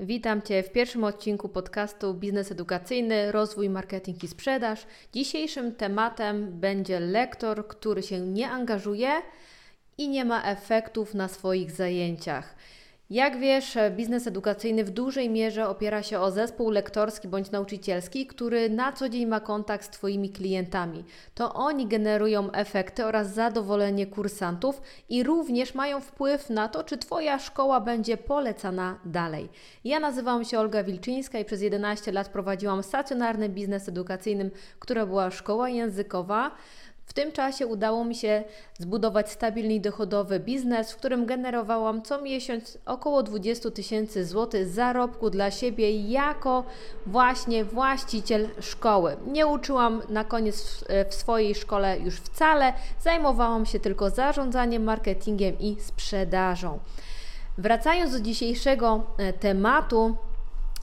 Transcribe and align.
Witam 0.00 0.42
Cię 0.42 0.62
w 0.62 0.72
pierwszym 0.72 1.04
odcinku 1.04 1.48
podcastu 1.48 2.14
Biznes 2.14 2.52
Edukacyjny 2.52 3.32
Rozwój, 3.32 3.70
Marketing 3.70 4.24
i 4.24 4.28
Sprzedaż. 4.28 4.86
Dzisiejszym 5.12 5.74
tematem 5.74 6.60
będzie 6.60 7.00
lektor, 7.00 7.68
który 7.68 8.02
się 8.02 8.20
nie 8.20 8.50
angażuje 8.50 9.10
i 9.98 10.08
nie 10.08 10.24
ma 10.24 10.42
efektów 10.42 11.14
na 11.14 11.28
swoich 11.28 11.70
zajęciach. 11.70 12.56
Jak 13.10 13.38
wiesz, 13.38 13.78
biznes 13.96 14.26
edukacyjny 14.26 14.84
w 14.84 14.90
dużej 14.90 15.30
mierze 15.30 15.68
opiera 15.68 16.02
się 16.02 16.20
o 16.20 16.30
zespół 16.30 16.70
lektorski 16.70 17.28
bądź 17.28 17.50
nauczycielski, 17.50 18.26
który 18.26 18.70
na 18.70 18.92
co 18.92 19.08
dzień 19.08 19.26
ma 19.26 19.40
kontakt 19.40 19.84
z 19.84 19.88
Twoimi 19.88 20.30
klientami. 20.30 21.04
To 21.34 21.54
oni 21.54 21.86
generują 21.86 22.52
efekty 22.52 23.04
oraz 23.04 23.34
zadowolenie 23.34 24.06
kursantów 24.06 24.82
i 25.08 25.22
również 25.22 25.74
mają 25.74 26.00
wpływ 26.00 26.50
na 26.50 26.68
to, 26.68 26.84
czy 26.84 26.98
Twoja 26.98 27.38
szkoła 27.38 27.80
będzie 27.80 28.16
polecana 28.16 28.98
dalej. 29.04 29.48
Ja 29.84 30.00
nazywam 30.00 30.44
się 30.44 30.58
Olga 30.58 30.82
Wilczyńska 30.82 31.38
i 31.38 31.44
przez 31.44 31.62
11 31.62 32.12
lat 32.12 32.28
prowadziłam 32.28 32.82
stacjonarny 32.82 33.48
biznes 33.48 33.88
edukacyjny, 33.88 34.50
która 34.78 35.06
była 35.06 35.30
szkoła 35.30 35.68
językowa. 35.68 36.50
W 37.06 37.12
tym 37.12 37.32
czasie 37.32 37.66
udało 37.66 38.04
mi 38.04 38.14
się 38.14 38.44
zbudować 38.78 39.30
stabilny 39.30 39.74
i 39.74 39.80
dochodowy 39.80 40.40
biznes, 40.40 40.92
w 40.92 40.96
którym 40.96 41.26
generowałam 41.26 42.02
co 42.02 42.22
miesiąc 42.22 42.78
około 42.86 43.22
20 43.22 43.70
tysięcy 43.70 44.24
złotych 44.24 44.68
zarobku 44.68 45.30
dla 45.30 45.50
siebie 45.50 45.90
jako 46.00 46.64
właśnie 47.06 47.64
właściciel 47.64 48.48
szkoły. 48.60 49.16
Nie 49.26 49.46
uczyłam 49.46 50.02
na 50.08 50.24
koniec 50.24 50.84
w 51.10 51.14
swojej 51.14 51.54
szkole 51.54 51.98
już 51.98 52.16
wcale, 52.16 52.72
zajmowałam 53.00 53.66
się 53.66 53.80
tylko 53.80 54.10
zarządzaniem, 54.10 54.84
marketingiem 54.84 55.58
i 55.58 55.76
sprzedażą. 55.80 56.78
Wracając 57.58 58.12
do 58.12 58.20
dzisiejszego 58.20 59.02
e, 59.18 59.32
tematu, 59.32 60.16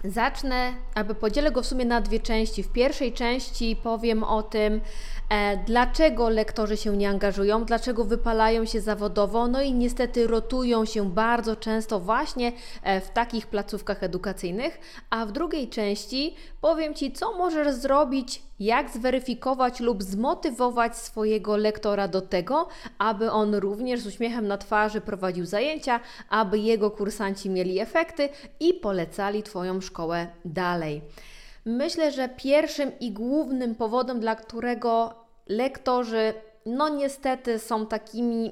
Zacznę, 0.05 0.73
aby 0.95 1.15
podzielę 1.15 1.51
go 1.51 1.61
w 1.61 1.65
sumie 1.65 1.85
na 1.85 2.01
dwie 2.01 2.19
części. 2.19 2.63
W 2.63 2.71
pierwszej 2.71 3.13
części 3.13 3.75
powiem 3.83 4.23
o 4.23 4.43
tym, 4.43 4.73
e, 4.73 4.81
dlaczego 5.65 6.29
lektorzy 6.29 6.77
się 6.77 6.97
nie 6.97 7.09
angażują, 7.09 7.65
dlaczego 7.65 8.05
wypalają 8.05 8.65
się 8.65 8.81
zawodowo, 8.81 9.47
no 9.47 9.61
i 9.61 9.73
niestety 9.73 10.27
rotują 10.27 10.85
się 10.85 11.09
bardzo 11.09 11.55
często 11.55 11.99
właśnie 11.99 12.51
e, 12.83 13.01
w 13.01 13.09
takich 13.09 13.47
placówkach 13.47 14.03
edukacyjnych. 14.03 14.79
A 15.09 15.25
w 15.25 15.31
drugiej 15.31 15.69
części 15.69 16.35
powiem 16.61 16.93
Ci, 16.93 17.11
co 17.11 17.37
możesz 17.37 17.73
zrobić 17.73 18.43
jak 18.59 18.89
zweryfikować 18.89 19.79
lub 19.79 20.03
zmotywować 20.03 20.97
swojego 20.97 21.57
lektora 21.57 22.07
do 22.07 22.21
tego, 22.21 22.67
aby 22.97 23.31
on 23.31 23.55
również 23.55 23.99
z 23.99 24.07
uśmiechem 24.07 24.47
na 24.47 24.57
twarzy 24.57 25.01
prowadził 25.01 25.45
zajęcia, 25.45 25.99
aby 26.29 26.59
jego 26.59 26.91
kursanci 26.91 27.49
mieli 27.49 27.79
efekty 27.79 28.29
i 28.59 28.73
polecali 28.73 29.43
Twoją 29.43 29.81
szkołę 29.81 30.27
dalej. 30.45 31.01
Myślę, 31.65 32.11
że 32.11 32.29
pierwszym 32.29 32.91
i 32.99 33.11
głównym 33.11 33.75
powodem, 33.75 34.19
dla 34.19 34.35
którego 34.35 35.13
lektorzy, 35.47 36.33
no 36.65 36.89
niestety, 36.89 37.59
są 37.59 37.85
takimi 37.85 38.51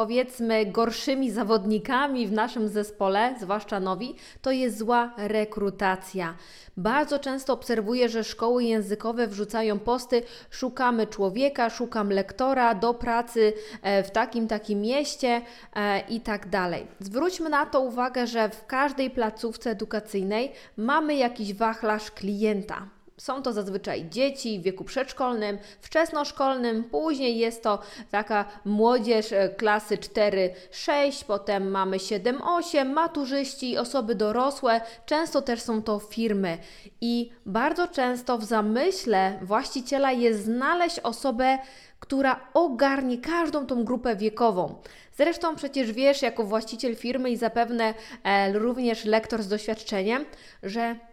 powiedzmy 0.00 0.66
gorszymi 0.66 1.30
zawodnikami 1.30 2.26
w 2.26 2.32
naszym 2.32 2.68
zespole, 2.68 3.34
zwłaszcza 3.40 3.80
nowi, 3.80 4.14
to 4.42 4.50
jest 4.50 4.78
zła 4.78 5.14
rekrutacja. 5.16 6.34
Bardzo 6.76 7.18
często 7.18 7.52
obserwuję, 7.52 8.08
że 8.08 8.24
szkoły 8.24 8.64
językowe 8.64 9.26
wrzucają 9.26 9.78
posty: 9.78 10.22
szukamy 10.50 11.06
człowieka, 11.06 11.70
szukam 11.70 12.10
lektora 12.10 12.74
do 12.74 12.94
pracy 12.94 13.52
e, 13.82 14.02
w 14.02 14.10
takim 14.10 14.48
takim 14.48 14.80
mieście 14.80 15.42
e, 15.74 16.00
i 16.00 16.20
tak 16.20 16.48
dalej. 16.48 16.86
Zwróćmy 17.00 17.50
na 17.50 17.66
to 17.66 17.80
uwagę, 17.80 18.26
że 18.26 18.48
w 18.48 18.66
każdej 18.66 19.10
placówce 19.10 19.70
edukacyjnej 19.70 20.52
mamy 20.76 21.14
jakiś 21.14 21.54
wachlarz 21.54 22.10
klienta. 22.10 22.99
Są 23.20 23.42
to 23.42 23.52
zazwyczaj 23.52 24.08
dzieci 24.10 24.58
w 24.60 24.62
wieku 24.62 24.84
przedszkolnym, 24.84 25.58
wczesnoszkolnym, 25.80 26.84
później 26.84 27.38
jest 27.38 27.62
to 27.62 27.78
taka 28.10 28.44
młodzież 28.64 29.32
e, 29.32 29.48
klasy 29.48 29.96
4-6, 29.96 31.24
potem 31.26 31.70
mamy 31.70 31.96
7-8, 31.96 32.86
maturzyści, 32.86 33.78
osoby 33.78 34.14
dorosłe, 34.14 34.80
często 35.06 35.42
też 35.42 35.62
są 35.62 35.82
to 35.82 35.98
firmy. 35.98 36.58
I 37.00 37.30
bardzo 37.46 37.88
często 37.88 38.38
w 38.38 38.44
zamyśle 38.44 39.38
właściciela 39.42 40.12
jest 40.12 40.44
znaleźć 40.44 40.98
osobę, 40.98 41.58
która 41.98 42.40
ogarnie 42.54 43.18
każdą 43.18 43.66
tą 43.66 43.84
grupę 43.84 44.16
wiekową. 44.16 44.74
Zresztą 45.16 45.56
przecież 45.56 45.92
wiesz, 45.92 46.22
jako 46.22 46.44
właściciel 46.44 46.96
firmy 46.96 47.30
i 47.30 47.36
zapewne 47.36 47.94
e, 48.24 48.52
również 48.52 49.04
lektor 49.04 49.42
z 49.42 49.48
doświadczeniem, 49.48 50.24
że 50.62 51.09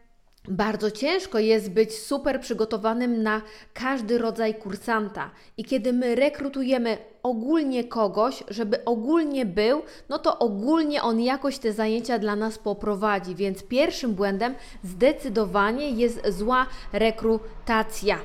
bardzo 0.47 0.91
ciężko 0.91 1.39
jest 1.39 1.71
być 1.71 1.97
super 1.97 2.41
przygotowanym 2.41 3.23
na 3.23 3.41
każdy 3.73 4.17
rodzaj 4.17 4.55
kursanta. 4.55 5.31
I 5.57 5.65
kiedy 5.65 5.93
my 5.93 6.15
rekrutujemy 6.15 6.97
ogólnie 7.23 7.83
kogoś, 7.83 8.43
żeby 8.47 8.85
ogólnie 8.85 9.45
był, 9.45 9.81
no 10.09 10.19
to 10.19 10.39
ogólnie 10.39 11.01
on 11.01 11.21
jakoś 11.21 11.57
te 11.57 11.73
zajęcia 11.73 12.19
dla 12.19 12.35
nas 12.35 12.57
poprowadzi. 12.57 13.35
Więc 13.35 13.63
pierwszym 13.63 14.13
błędem 14.13 14.55
zdecydowanie 14.83 15.89
jest 15.89 16.27
zła 16.29 16.65
rekrutacja. 16.93 18.17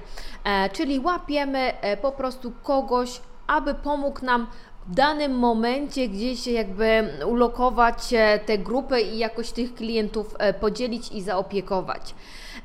E, 0.44 0.70
czyli 0.70 0.98
łapiemy 0.98 1.80
e, 1.80 1.96
po 1.96 2.12
prostu 2.12 2.52
kogoś, 2.62 3.20
aby 3.46 3.74
pomógł 3.74 4.24
nam 4.24 4.46
w 4.86 4.94
danym 4.94 5.38
momencie 5.38 6.08
gdzieś 6.08 6.46
jakby 6.46 7.08
ulokować 7.26 8.12
e, 8.12 8.38
te 8.38 8.58
grupy 8.58 9.00
i 9.00 9.18
jakoś 9.18 9.52
tych 9.52 9.74
klientów 9.74 10.34
e, 10.38 10.54
podzielić 10.54 11.12
i 11.12 11.22
zaopiekować. 11.22 12.14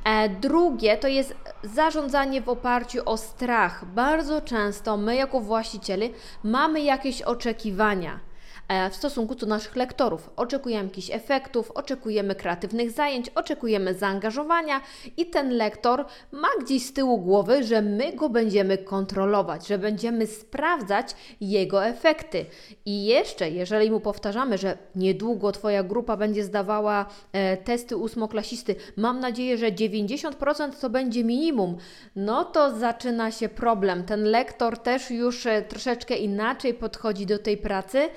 E, 0.03 0.29
drugie 0.29 0.97
to 0.97 1.07
jest 1.07 1.35
zarządzanie 1.63 2.41
w 2.41 2.49
oparciu 2.49 3.01
o 3.05 3.17
strach. 3.17 3.85
Bardzo 3.85 4.41
często 4.41 4.97
my, 4.97 5.15
jako 5.15 5.39
właściciele, 5.39 6.09
mamy 6.43 6.81
jakieś 6.81 7.21
oczekiwania. 7.21 8.19
E, 8.67 8.89
w 8.89 8.95
stosunku 8.95 9.35
do 9.35 9.45
naszych 9.45 9.75
lektorów. 9.75 10.29
Oczekujemy 10.35 10.83
jakichś 10.83 11.11
efektów, 11.11 11.71
oczekujemy 11.71 12.35
kreatywnych 12.35 12.91
zajęć, 12.91 13.29
oczekujemy 13.29 13.93
zaangażowania 13.93 14.81
i 15.17 15.25
ten 15.25 15.49
lektor 15.49 16.05
ma 16.31 16.47
gdzieś 16.61 16.85
z 16.85 16.93
tyłu 16.93 17.17
głowy, 17.17 17.63
że 17.63 17.81
my 17.81 18.13
go 18.13 18.29
będziemy 18.29 18.77
kontrolować, 18.77 19.67
że 19.67 19.77
będziemy 19.77 20.27
sprawdzać 20.27 21.15
jego 21.41 21.85
efekty. 21.85 22.45
I 22.85 23.05
jeszcze, 23.05 23.49
jeżeli 23.49 23.91
mu 23.91 23.99
powtarzamy, 23.99 24.57
że 24.57 24.77
niedługo 24.95 25.51
Twoja 25.51 25.83
grupa 25.83 26.17
będzie 26.17 26.43
zdawała 26.43 27.05
e, 27.33 27.57
testy 27.57 27.97
ósmoklasisty, 27.97 28.75
mam 28.97 29.19
nadzieję, 29.19 29.57
że 29.57 29.71
90% 29.71 30.71
to 30.81 30.89
będzie 30.89 31.23
minimum, 31.23 31.77
no 32.15 32.45
to 32.45 32.77
zaczyna 32.77 33.31
się 33.31 33.49
problem. 33.49 34.03
Ten 34.03 34.23
lektor 34.23 34.77
też 34.77 35.11
już 35.11 35.45
e, 35.45 35.61
troszeczkę 35.61 36.15
inaczej 36.15 36.73
podchodzi 36.73 37.25
do 37.25 37.39
tej 37.39 37.57
pracy 37.57 38.09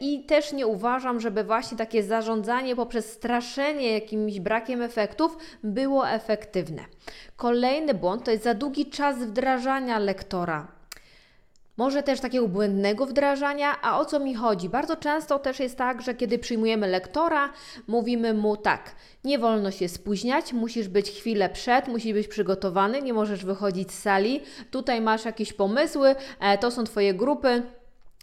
I 0.00 0.24
też 0.24 0.52
nie 0.52 0.66
uważam, 0.66 1.20
żeby 1.20 1.44
właśnie 1.44 1.78
takie 1.78 2.02
zarządzanie 2.02 2.76
poprzez 2.76 3.12
straszenie 3.12 3.92
jakimś 3.92 4.40
brakiem 4.40 4.82
efektów 4.82 5.36
było 5.62 6.08
efektywne. 6.08 6.82
Kolejny 7.36 7.94
błąd 7.94 8.24
to 8.24 8.30
jest 8.30 8.44
za 8.44 8.54
długi 8.54 8.86
czas 8.86 9.18
wdrażania 9.18 9.98
lektora. 9.98 10.82
Może 11.76 12.02
też 12.02 12.20
takiego 12.20 12.48
błędnego 12.48 13.06
wdrażania, 13.06 13.82
a 13.82 14.00
o 14.00 14.04
co 14.04 14.20
mi 14.20 14.34
chodzi? 14.34 14.68
Bardzo 14.68 14.96
często 14.96 15.38
też 15.38 15.60
jest 15.60 15.78
tak, 15.78 16.02
że 16.02 16.14
kiedy 16.14 16.38
przyjmujemy 16.38 16.88
lektora, 16.88 17.52
mówimy 17.86 18.34
mu 18.34 18.56
tak, 18.56 18.94
nie 19.24 19.38
wolno 19.38 19.70
się 19.70 19.88
spóźniać, 19.88 20.52
musisz 20.52 20.88
być 20.88 21.10
chwilę 21.10 21.48
przed, 21.48 21.88
musisz 21.88 22.12
być 22.12 22.28
przygotowany, 22.28 23.02
nie 23.02 23.14
możesz 23.14 23.44
wychodzić 23.44 23.92
z 23.92 23.98
sali, 23.98 24.40
tutaj 24.70 25.00
masz 25.00 25.24
jakieś 25.24 25.52
pomysły, 25.52 26.14
e, 26.40 26.58
to 26.58 26.70
są 26.70 26.84
Twoje 26.84 27.14
grupy, 27.14 27.62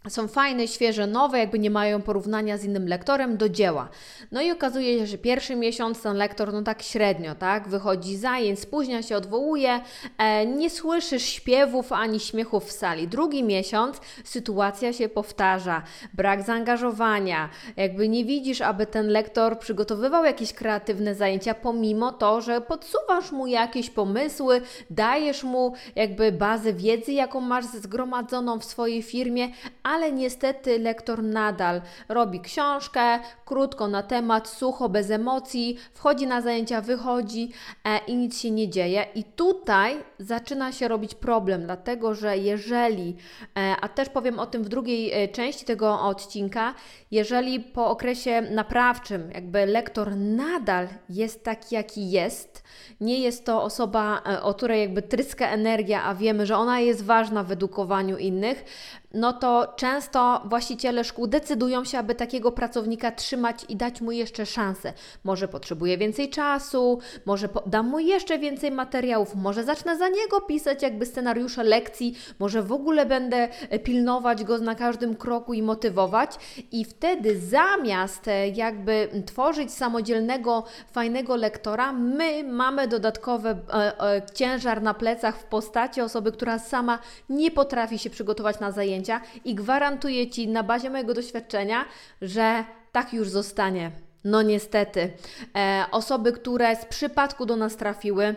są 0.08 0.28
fajne, 0.28 0.68
świeże, 0.68 1.08
nowe, 1.08 1.40
jakby 1.40 1.60
nie 1.60 1.70
mają 1.70 2.02
porównania 2.02 2.58
z 2.58 2.64
innym 2.64 2.88
lektorem 2.88 3.38
do 3.38 3.50
dzieła. 3.50 3.90
No 4.32 4.42
i 4.42 4.52
okazuje 4.52 5.00
się, 5.00 5.08
że 5.08 5.18
pierwszy 5.18 5.56
miesiąc 5.56 6.02
ten 6.02 6.18
lektor 6.18 6.54
no 6.54 6.62
tak 6.62 6.82
średnio, 6.82 7.36
tak, 7.36 7.68
wychodzi 7.68 8.18
zajęć, 8.18 8.60
spóźnia 8.60 9.02
się, 9.02 9.18
odwołuje, 9.18 9.82
e, 10.18 10.46
nie 10.46 10.70
słyszysz 10.70 11.24
śpiewów 11.24 11.92
ani 11.92 12.20
śmiechów 12.20 12.66
w 12.66 12.72
sali. 12.72 13.08
Drugi 13.08 13.44
miesiąc 13.44 14.02
sytuacja 14.24 14.94
się 14.94 15.10
powtarza, 15.10 15.82
brak 16.14 16.42
zaangażowania, 16.44 17.50
jakby 17.78 18.10
nie 18.10 18.26
widzisz, 18.26 18.62
aby 18.62 18.86
ten 18.86 19.08
lektor 19.08 19.60
przygotowywał 19.60 20.26
jakieś 20.26 20.54
kreatywne 20.54 21.16
zajęcia, 21.16 21.54
pomimo 21.54 22.12
to, 22.12 22.42
że 22.42 22.62
podsuwasz 22.62 23.32
mu 23.32 23.48
jakieś 23.48 23.90
pomysły, 23.90 24.62
dajesz 24.90 25.44
mu 25.44 25.74
jakby 25.96 26.32
bazę 26.32 26.74
wiedzy, 26.74 27.12
jaką 27.12 27.42
masz 27.42 27.66
zgromadzoną 27.66 28.60
w 28.60 28.66
swojej 28.66 29.04
firmie, 29.04 29.50
ale 29.90 30.12
niestety 30.12 30.80
lektor 30.80 31.24
nadal 31.24 31.82
robi 32.10 32.40
książkę, 32.42 33.20
krótko 33.46 33.88
na 33.88 34.04
temat, 34.04 34.48
sucho, 34.48 34.90
bez 34.90 35.12
emocji, 35.12 35.78
wchodzi 35.94 36.28
na 36.28 36.42
zajęcia, 36.42 36.82
wychodzi 36.82 37.52
e, 37.84 38.00
i 38.08 38.16
nic 38.16 38.40
się 38.40 38.52
nie 38.52 38.70
dzieje. 38.70 39.06
I 39.16 39.24
tutaj 39.24 39.96
zaczyna 40.20 40.72
się 40.72 40.88
robić 40.88 41.16
problem, 41.16 41.64
dlatego 41.64 42.16
że 42.16 42.38
jeżeli, 42.38 43.16
e, 43.58 43.76
a 43.82 43.88
też 43.88 44.10
powiem 44.10 44.40
o 44.40 44.46
tym 44.46 44.64
w 44.64 44.70
drugiej 44.70 45.24
e, 45.24 45.28
części 45.28 45.66
tego 45.66 46.02
odcinka, 46.02 46.74
jeżeli 47.12 47.60
po 47.60 47.90
okresie 47.90 48.42
naprawczym 48.42 49.32
jakby 49.34 49.66
lektor 49.66 50.16
nadal 50.16 50.88
jest 51.10 51.44
taki, 51.44 51.76
jaki 51.76 52.12
jest, 52.12 52.64
nie 53.02 53.20
jest 53.20 53.46
to 53.46 53.64
osoba, 53.64 54.22
e, 54.28 54.42
o 54.42 54.54
której 54.54 54.82
jakby 54.82 55.02
tryska 55.02 55.50
energia, 55.50 56.04
a 56.04 56.16
wiemy, 56.16 56.46
że 56.46 56.58
ona 56.58 56.80
jest 56.80 57.06
ważna 57.06 57.44
w 57.44 57.52
edukowaniu 57.52 58.18
innych, 58.18 58.66
no 59.14 59.34
to 59.34 59.74
często 59.76 60.42
właściciele 60.46 61.04
szkół 61.04 61.28
decydują 61.28 61.86
się, 61.86 62.00
aby 62.00 62.16
takiego 62.16 62.52
pracownika 62.52 63.12
trzymać 63.12 63.66
i 63.70 63.76
dać 63.76 64.02
mu 64.02 64.12
jeszcze 64.12 64.46
szansę. 64.46 64.94
Może 65.24 65.48
potrzebuje 65.48 65.98
więcej 65.98 66.30
czasu, 66.30 67.00
może 67.26 67.50
dam 67.66 67.88
mu 67.88 68.00
jeszcze 68.00 68.40
więcej 68.40 68.72
materiałów, 68.72 69.36
może 69.36 69.64
zacznę 69.64 69.98
za 69.98 70.10
niego 70.10 70.42
pisać 70.42 70.82
jakby 70.82 71.06
scenariusze 71.06 71.64
lekcji, 71.64 72.18
może 72.40 72.64
w 72.64 72.72
ogóle 72.72 73.06
będę 73.06 73.48
e, 73.70 73.80
pilnować 73.80 74.44
go 74.44 74.58
na 74.58 74.76
każdym 74.76 75.16
kroku 75.16 75.54
i 75.54 75.62
motywować. 75.62 76.36
I 76.72 76.86
wtedy 76.86 77.40
zamiast 77.40 78.28
e, 78.28 78.48
jakby 78.50 79.10
tworzyć 79.26 79.74
samodzielnego, 79.74 80.64
fajnego 80.92 81.36
lektora, 81.36 81.94
my 81.94 82.44
mamy 82.44 82.88
dodatkowy 82.88 83.50
e, 83.50 83.56
e, 83.74 84.22
ciężar 84.34 84.82
na 84.82 84.94
plecach 84.94 85.38
w 85.38 85.44
postaci 85.44 86.02
osoby, 86.02 86.32
która 86.32 86.60
sama 86.60 87.00
nie 87.30 87.52
potrafi 87.52 88.00
się 88.00 88.10
przygotować 88.10 88.60
na 88.60 88.72
zajęcia 88.72 88.99
zajęcia 89.00 89.22
i 89.46 89.56
gwarantuję 89.56 90.30
Ci 90.30 90.48
na 90.48 90.64
bazie 90.64 90.90
mojego 90.90 91.14
doświadczenia, 91.14 91.86
że 92.22 92.64
tak 92.92 93.14
już 93.14 93.30
zostanie. 93.30 93.92
No 94.24 94.42
niestety. 94.42 95.14
E, 95.56 95.86
osoby, 95.92 96.32
które 96.32 96.76
z 96.76 96.86
przypadku 96.86 97.46
do 97.46 97.56
nas 97.56 97.76
trafiły, 97.76 98.36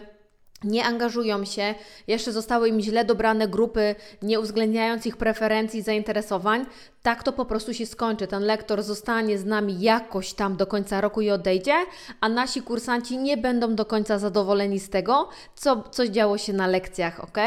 nie 0.64 0.84
angażują 0.84 1.44
się, 1.44 1.74
jeszcze 2.06 2.32
zostały 2.32 2.68
im 2.68 2.80
źle 2.80 3.04
dobrane 3.04 3.48
grupy, 3.48 3.94
nie 4.22 4.40
uwzględniając 4.40 5.06
ich 5.06 5.16
preferencji 5.16 5.80
i 5.80 5.82
zainteresowań, 5.82 6.66
tak 7.02 7.22
to 7.22 7.32
po 7.32 7.44
prostu 7.44 7.74
się 7.74 7.86
skończy. 7.86 8.26
Ten 8.26 8.42
lektor 8.42 8.82
zostanie 8.82 9.38
z 9.38 9.44
nami 9.44 9.80
jakoś 9.80 10.32
tam 10.32 10.56
do 10.56 10.66
końca 10.66 11.00
roku 11.00 11.20
i 11.20 11.30
odejdzie, 11.30 11.74
a 12.20 12.28
nasi 12.28 12.62
kursanci 12.62 13.18
nie 13.18 13.36
będą 13.36 13.74
do 13.74 13.84
końca 13.84 14.18
zadowoleni 14.18 14.80
z 14.80 14.90
tego, 14.90 15.28
co, 15.54 15.82
co 15.90 16.08
działo 16.08 16.38
się 16.38 16.52
na 16.52 16.66
lekcjach, 16.66 17.24
ok? 17.24 17.38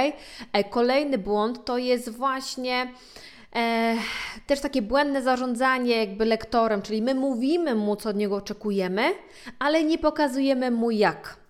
E, 0.53 0.63
kolejny 0.63 1.17
błąd 1.17 1.65
to 1.65 1.77
jest 1.77 2.09
właśnie. 2.09 2.87
E, 3.55 3.95
też 4.47 4.59
takie 4.59 4.81
błędne 4.81 5.21
zarządzanie 5.21 5.97
jakby 5.97 6.25
lektorem, 6.25 6.81
czyli 6.81 7.01
my 7.01 7.15
mówimy 7.15 7.75
mu, 7.75 7.95
co 7.95 8.09
od 8.09 8.15
niego 8.15 8.35
oczekujemy, 8.35 9.03
ale 9.59 9.83
nie 9.83 9.97
pokazujemy 9.97 10.71
mu 10.71 10.91
jak. 10.91 11.44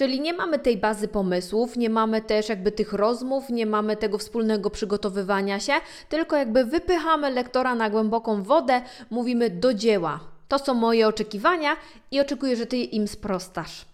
Czyli 0.00 0.20
nie 0.20 0.32
mamy 0.32 0.58
tej 0.58 0.76
bazy 0.76 1.08
pomysłów, 1.08 1.76
nie 1.76 1.90
mamy 1.90 2.22
też 2.22 2.48
jakby 2.48 2.72
tych 2.72 2.92
rozmów, 2.92 3.50
nie 3.50 3.66
mamy 3.66 3.96
tego 3.96 4.18
wspólnego 4.18 4.70
przygotowywania 4.70 5.60
się, 5.60 5.72
tylko 6.08 6.36
jakby 6.36 6.64
wypychamy 6.64 7.30
lektora 7.30 7.74
na 7.74 7.90
głęboką 7.90 8.42
wodę, 8.42 8.82
mówimy 9.10 9.50
do 9.50 9.74
dzieła. 9.74 10.20
To 10.48 10.58
są 10.58 10.74
moje 10.74 11.08
oczekiwania 11.08 11.76
i 12.10 12.20
oczekuję, 12.20 12.56
że 12.56 12.66
Ty 12.66 12.76
im 12.76 13.08
sprostasz. 13.08 13.84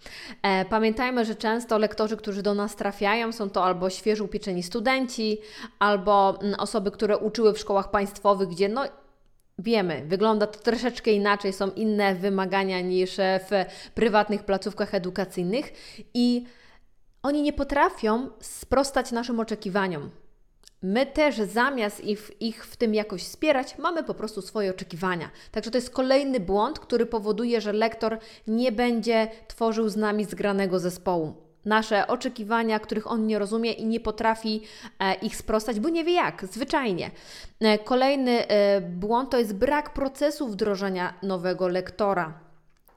E, 0.43 0.64
pamiętajmy, 0.64 1.25
że 1.25 1.35
często 1.35 1.79
lektorzy, 1.79 2.17
którzy 2.17 2.43
do 2.43 2.55
nas 2.55 2.76
trafiają, 2.76 3.32
są 3.32 3.50
to 3.50 3.64
albo 3.64 3.91
świeżo 3.91 4.25
upieczeni 4.25 4.62
studenci, 4.62 5.38
albo 5.79 6.38
mm, 6.43 6.61
osoby, 6.61 6.91
które 6.91 7.19
uczyły 7.19 7.52
w 7.52 7.59
szkołach 7.59 7.91
państwowych, 7.91 8.49
gdzie 8.49 8.69
no, 8.69 8.85
Wiemy, 9.58 10.03
wygląda 10.06 10.47
to 10.47 10.61
troszeczkę 10.61 11.11
inaczej, 11.11 11.53
są 11.53 11.70
inne 11.70 12.14
wymagania 12.14 12.81
niż 12.81 13.17
w 13.17 13.64
prywatnych 13.94 14.44
placówkach 14.44 14.94
edukacyjnych 14.94 15.73
i 16.14 16.47
oni 17.23 17.43
nie 17.43 17.53
potrafią 17.53 18.29
sprostać 18.41 19.12
naszym 19.12 19.41
oczekiwaniom. 19.41 20.11
My 20.82 21.06
też 21.06 21.37
zamiast 21.37 22.05
ich, 22.05 22.31
ich 22.41 22.67
w 22.67 22.76
tym 22.76 22.94
jakoś 22.94 23.23
wspierać, 23.23 23.79
mamy 23.79 24.05
po 24.05 24.14
prostu 24.14 24.43
swoje 24.43 24.70
oczekiwania. 24.70 25.31
Także 25.53 25.70
to 25.70 25.79
jest 25.79 25.91
kolejny 25.91 26.41
błąd, 26.41 26.79
który 26.79 27.06
powoduje, 27.06 27.61
że 27.61 27.73
lektor 27.73 28.19
nie 28.47 28.73
będzie 28.73 29.29
tworzył 29.49 29.88
z 29.88 29.97
nami 29.97 30.25
zgranego 30.25 30.79
zespołu 30.79 31.45
nasze 31.66 32.06
oczekiwania, 32.06 32.80
których 32.80 33.10
on 33.10 33.26
nie 33.26 33.38
rozumie 33.38 33.72
i 33.72 33.86
nie 33.86 34.00
potrafi 34.00 34.62
e, 34.98 35.14
ich 35.14 35.36
sprostać, 35.36 35.80
bo 35.80 35.88
nie 35.88 36.04
wie 36.04 36.12
jak, 36.12 36.46
zwyczajnie. 36.46 37.10
E, 37.60 37.78
kolejny 37.78 38.48
e, 38.48 38.80
błąd 38.80 39.30
to 39.30 39.38
jest 39.38 39.54
brak 39.54 39.92
procesu 39.92 40.48
wdrożenia 40.48 41.14
nowego 41.22 41.68
lektora. 41.68 42.45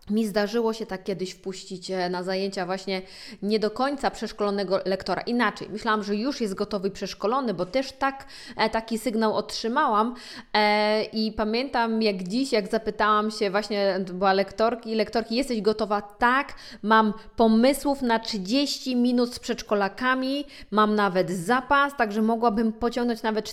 Mi 0.09 0.27
zdarzyło 0.27 0.73
się 0.73 0.85
tak 0.85 1.03
kiedyś 1.03 1.31
wpuścić 1.31 1.91
e, 1.91 2.09
na 2.09 2.23
zajęcia 2.23 2.65
właśnie 2.65 3.01
nie 3.41 3.59
do 3.59 3.71
końca 3.71 4.11
przeszkolonego 4.11 4.79
lektora. 4.85 5.21
Inaczej, 5.21 5.67
myślałam, 5.71 6.03
że 6.03 6.15
już 6.15 6.41
jest 6.41 6.53
gotowy 6.53 6.91
przeszkolony, 6.91 7.53
bo 7.53 7.65
też 7.65 7.91
tak, 7.91 8.25
e, 8.57 8.69
taki 8.69 8.97
sygnał 8.97 9.35
otrzymałam 9.35 10.15
e, 10.53 11.03
i 11.03 11.31
pamiętam 11.31 12.01
jak 12.01 12.23
dziś, 12.23 12.51
jak 12.51 12.67
zapytałam 12.67 13.31
się 13.31 13.51
właśnie, 13.51 13.99
była 14.13 14.33
lektorki, 14.33 14.95
lektorki, 14.95 15.35
jesteś 15.35 15.61
gotowa? 15.61 16.01
Tak, 16.01 16.53
mam 16.81 17.13
pomysłów 17.35 18.01
na 18.01 18.19
30 18.19 18.95
minut 18.95 19.35
z 19.35 19.39
przedszkolakami, 19.39 20.45
mam 20.71 20.95
nawet 20.95 21.31
zapas, 21.31 21.97
także 21.97 22.21
mogłabym 22.21 22.73
pociągnąć 22.73 23.23
nawet 23.23 23.45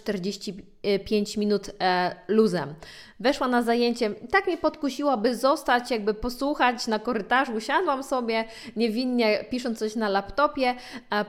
45 0.87 1.37
minut 1.37 1.71
luzem 2.29 2.75
weszła 3.21 3.49
na 3.49 3.62
zajęcie, 3.62 4.11
tak 4.31 4.47
mnie 4.47 4.56
podkusiła, 4.56 5.17
by 5.17 5.37
zostać, 5.37 5.91
jakby 5.91 6.15
posłuchać 6.15 6.87
na 6.87 6.99
korytarzu. 6.99 7.61
Siadłam 7.61 8.03
sobie 8.03 8.44
niewinnie, 8.77 9.44
pisząc 9.50 9.79
coś 9.79 9.97
na 9.97 10.09
laptopie. 10.09 10.75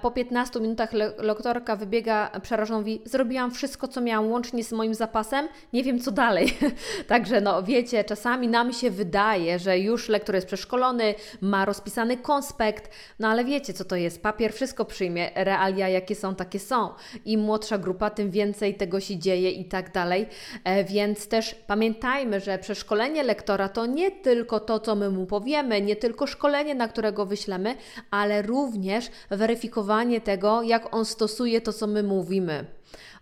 Po 0.02 0.12
15 0.12 0.60
minutach 0.60 0.94
lektorka 1.18 1.76
wybiega 1.76 2.32
przerażona, 2.42 2.80
mówi, 2.80 3.02
zrobiłam 3.06 3.52
wszystko, 3.52 3.88
co 3.88 4.02
miałam, 4.02 4.32
łącznie 4.32 4.64
z 4.64 4.72
moim 4.72 4.94
zapasem, 4.94 5.48
nie 5.74 5.84
wiem 5.84 6.00
co 6.00 6.12
dalej. 6.12 6.58
Także 7.08 7.42
no 7.42 7.64
wiecie, 7.64 8.04
czasami 8.04 8.48
nam 8.48 8.74
się 8.74 8.92
wydaje, 8.92 9.60
że 9.60 9.80
już 9.80 10.10
lektor 10.10 10.36
jest 10.36 10.48
przeszkolony, 10.48 11.16
ma 11.42 11.66
rozpisany 11.66 12.18
konspekt, 12.18 12.90
no 13.20 13.28
ale 13.28 13.46
wiecie 13.46 13.74
co 13.74 13.86
to 13.86 13.96
jest, 13.96 14.24
papier 14.24 14.54
wszystko 14.54 14.86
przyjmie, 14.86 15.32
realia 15.36 15.90
jakie 15.90 16.16
są, 16.16 16.36
takie 16.36 16.60
są. 16.60 16.90
Im 17.26 17.40
młodsza 17.40 17.78
grupa, 17.78 18.10
tym 18.10 18.32
więcej 18.32 18.76
tego 18.76 19.00
się 19.00 19.18
dzieje 19.18 19.47
i 19.52 19.66
tak 19.66 19.92
dalej, 19.92 20.26
e, 20.64 20.84
więc 20.84 21.28
też 21.28 21.56
Pamiętajmy, 21.68 22.40
że 22.40 22.58
przeszkolenie 22.58 23.24
lektora 23.24 23.70
to 23.70 23.86
nie 23.86 24.12
tylko 24.12 24.60
to, 24.60 24.80
co 24.80 24.96
my 24.96 25.10
mu 25.10 25.26
powiemy, 25.26 25.82
nie 25.82 25.96
tylko 25.96 26.28
szkolenie, 26.28 26.76
na 26.76 26.88
którego 26.88 27.26
wyślemy, 27.26 27.76
ale 28.12 28.42
również 28.42 29.12
weryfikowanie 29.30 30.22
tego, 30.22 30.62
jak 30.62 30.96
on 30.96 31.06
stosuje 31.06 31.62
to, 31.62 31.74
co 31.74 31.88
my 31.88 32.04
mówimy. 32.04 32.66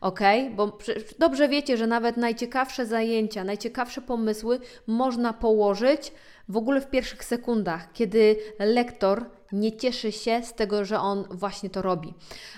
Ok? 0.01 0.19
Bo 0.55 0.77
dobrze 1.19 1.49
wiecie, 1.49 1.77
że 1.77 1.87
nawet 1.87 2.17
najciekawsze 2.17 2.85
zajęcia, 2.85 3.43
najciekawsze 3.43 4.01
pomysły 4.01 4.59
można 4.87 5.33
położyć 5.33 6.11
w 6.49 6.57
ogóle 6.57 6.81
w 6.81 6.89
pierwszych 6.89 7.23
sekundach, 7.23 7.93
kiedy 7.93 8.35
lektor 8.59 9.25
nie 9.55 9.77
cieszy 9.77 10.11
się 10.11 10.43
z 10.43 10.53
tego, 10.53 10.85
że 10.85 10.99
on 10.99 11.23
właśnie 11.31 11.69
to 11.69 11.81
robi. 11.81 12.13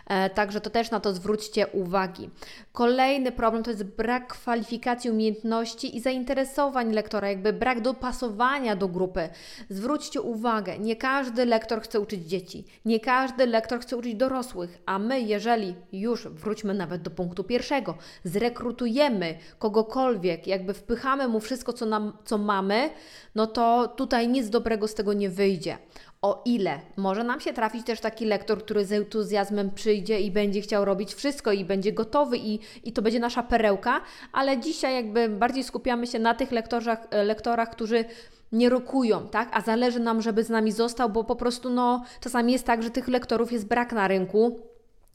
E, 0.07 0.29
także 0.29 0.61
to 0.61 0.69
też 0.69 0.91
na 0.91 0.99
to 0.99 1.13
zwróćcie 1.13 1.67
uwagi. 1.67 2.29
Kolejny 2.71 3.31
problem 3.31 3.63
to 3.63 3.71
jest 3.71 3.83
brak 3.83 4.27
kwalifikacji, 4.27 5.11
umiejętności 5.11 5.97
i 5.97 6.01
zainteresowań 6.01 6.93
lektora, 6.93 7.29
jakby 7.29 7.53
brak 7.53 7.81
dopasowania 7.81 8.75
do 8.75 8.87
grupy. 8.87 9.29
Zwróćcie 9.69 10.21
uwagę, 10.21 10.79
nie 10.79 10.95
każdy 10.95 11.45
lektor 11.45 11.81
chce 11.81 11.99
uczyć 11.99 12.25
dzieci, 12.25 12.65
nie 12.85 12.99
każdy 12.99 13.45
lektor 13.45 13.79
chce 13.79 13.97
uczyć 13.97 14.15
dorosłych, 14.15 14.77
a 14.85 14.99
my, 14.99 15.21
jeżeli 15.21 15.75
już 15.91 16.27
wróćmy 16.27 16.73
nawet 16.73 17.01
do 17.01 17.11
punktu 17.11 17.43
pierwszego, 17.43 17.97
zrekrutujemy 18.23 19.37
kogokolwiek, 19.59 20.47
jakby 20.47 20.73
wpychamy 20.73 21.27
mu 21.27 21.39
wszystko, 21.39 21.73
co, 21.73 21.85
nam, 21.85 22.17
co 22.25 22.37
mamy, 22.37 22.89
no 23.35 23.47
to 23.47 23.87
tutaj 23.87 24.27
nic 24.27 24.49
dobrego 24.49 24.87
z 24.87 24.93
tego 24.93 25.13
nie 25.13 25.29
wyjdzie. 25.29 25.77
O 26.21 26.41
ile 26.45 26.79
może 26.97 27.23
nam 27.23 27.39
się 27.39 27.53
trafić 27.53 27.85
też 27.85 27.99
taki 27.99 28.25
lektor, 28.25 28.63
który 28.63 28.85
z 28.85 28.91
entuzjazmem 28.91 29.71
przyjdzie 29.71 30.19
i 30.19 30.31
będzie 30.31 30.61
chciał 30.61 30.85
robić 30.85 31.13
wszystko 31.13 31.51
i 31.51 31.65
będzie 31.65 31.93
gotowy 31.93 32.37
i, 32.37 32.59
i 32.83 32.93
to 32.93 33.01
będzie 33.01 33.19
nasza 33.19 33.43
perełka, 33.43 34.01
ale 34.31 34.57
dzisiaj 34.57 34.95
jakby 34.95 35.29
bardziej 35.29 35.63
skupiamy 35.63 36.07
się 36.07 36.19
na 36.19 36.33
tych 36.33 36.51
lektorach, 36.51 37.07
lektorach 37.11 37.69
którzy 37.69 38.05
nie 38.51 38.69
rokują, 38.69 39.27
tak? 39.27 39.49
A 39.53 39.61
zależy 39.61 39.99
nam, 39.99 40.21
żeby 40.21 40.43
z 40.43 40.49
nami 40.49 40.71
został, 40.71 41.09
bo 41.09 41.23
po 41.23 41.35
prostu 41.35 41.69
no, 41.69 42.03
czasami 42.21 42.53
jest 42.53 42.65
tak, 42.65 42.83
że 42.83 42.89
tych 42.89 43.07
lektorów 43.07 43.51
jest 43.51 43.67
brak 43.67 43.93
na 43.93 44.07
rynku 44.07 44.59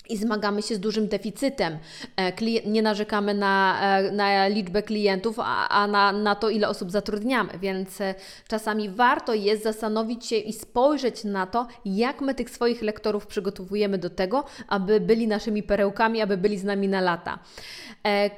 i 0.08 0.16
zmagamy 0.16 0.62
się 0.62 0.74
z 0.74 0.80
dużym 0.80 1.08
deficytem. 1.08 1.78
E, 2.16 2.32
nie 2.66 2.82
narzekamy 2.82 3.34
na, 3.34 3.80
e, 3.98 4.12
na 4.12 4.48
liczbę 4.48 4.82
klientów, 4.82 5.36
a, 5.38 5.68
a 5.68 5.86
na, 5.86 6.12
na 6.12 6.34
to, 6.34 6.50
ile 6.50 6.68
osób 6.68 6.90
zatrudniamy, 6.90 7.58
więc 7.58 8.00
e, 8.00 8.14
czasami 8.48 8.90
warto 8.90 9.34
jest 9.34 9.62
zastanowić 9.62 10.26
się 10.26 10.36
i 10.36 10.52
spojrzeć 10.52 11.24
na 11.24 11.46
to, 11.46 11.66
jak 11.84 12.20
my 12.20 12.34
tych 12.34 12.50
swoich 12.50 12.82
lektorów 12.82 13.26
przygotowujemy 13.26 13.98
do 13.98 14.10
tego, 14.10 14.44
aby 14.68 15.00
byli 15.00 15.26
naszymi 15.26 15.62
perełkami, 15.62 16.22
aby 16.22 16.36
byli 16.36 16.58
z 16.58 16.64
nami 16.64 16.88
na 16.88 17.00
lata. 17.00 17.38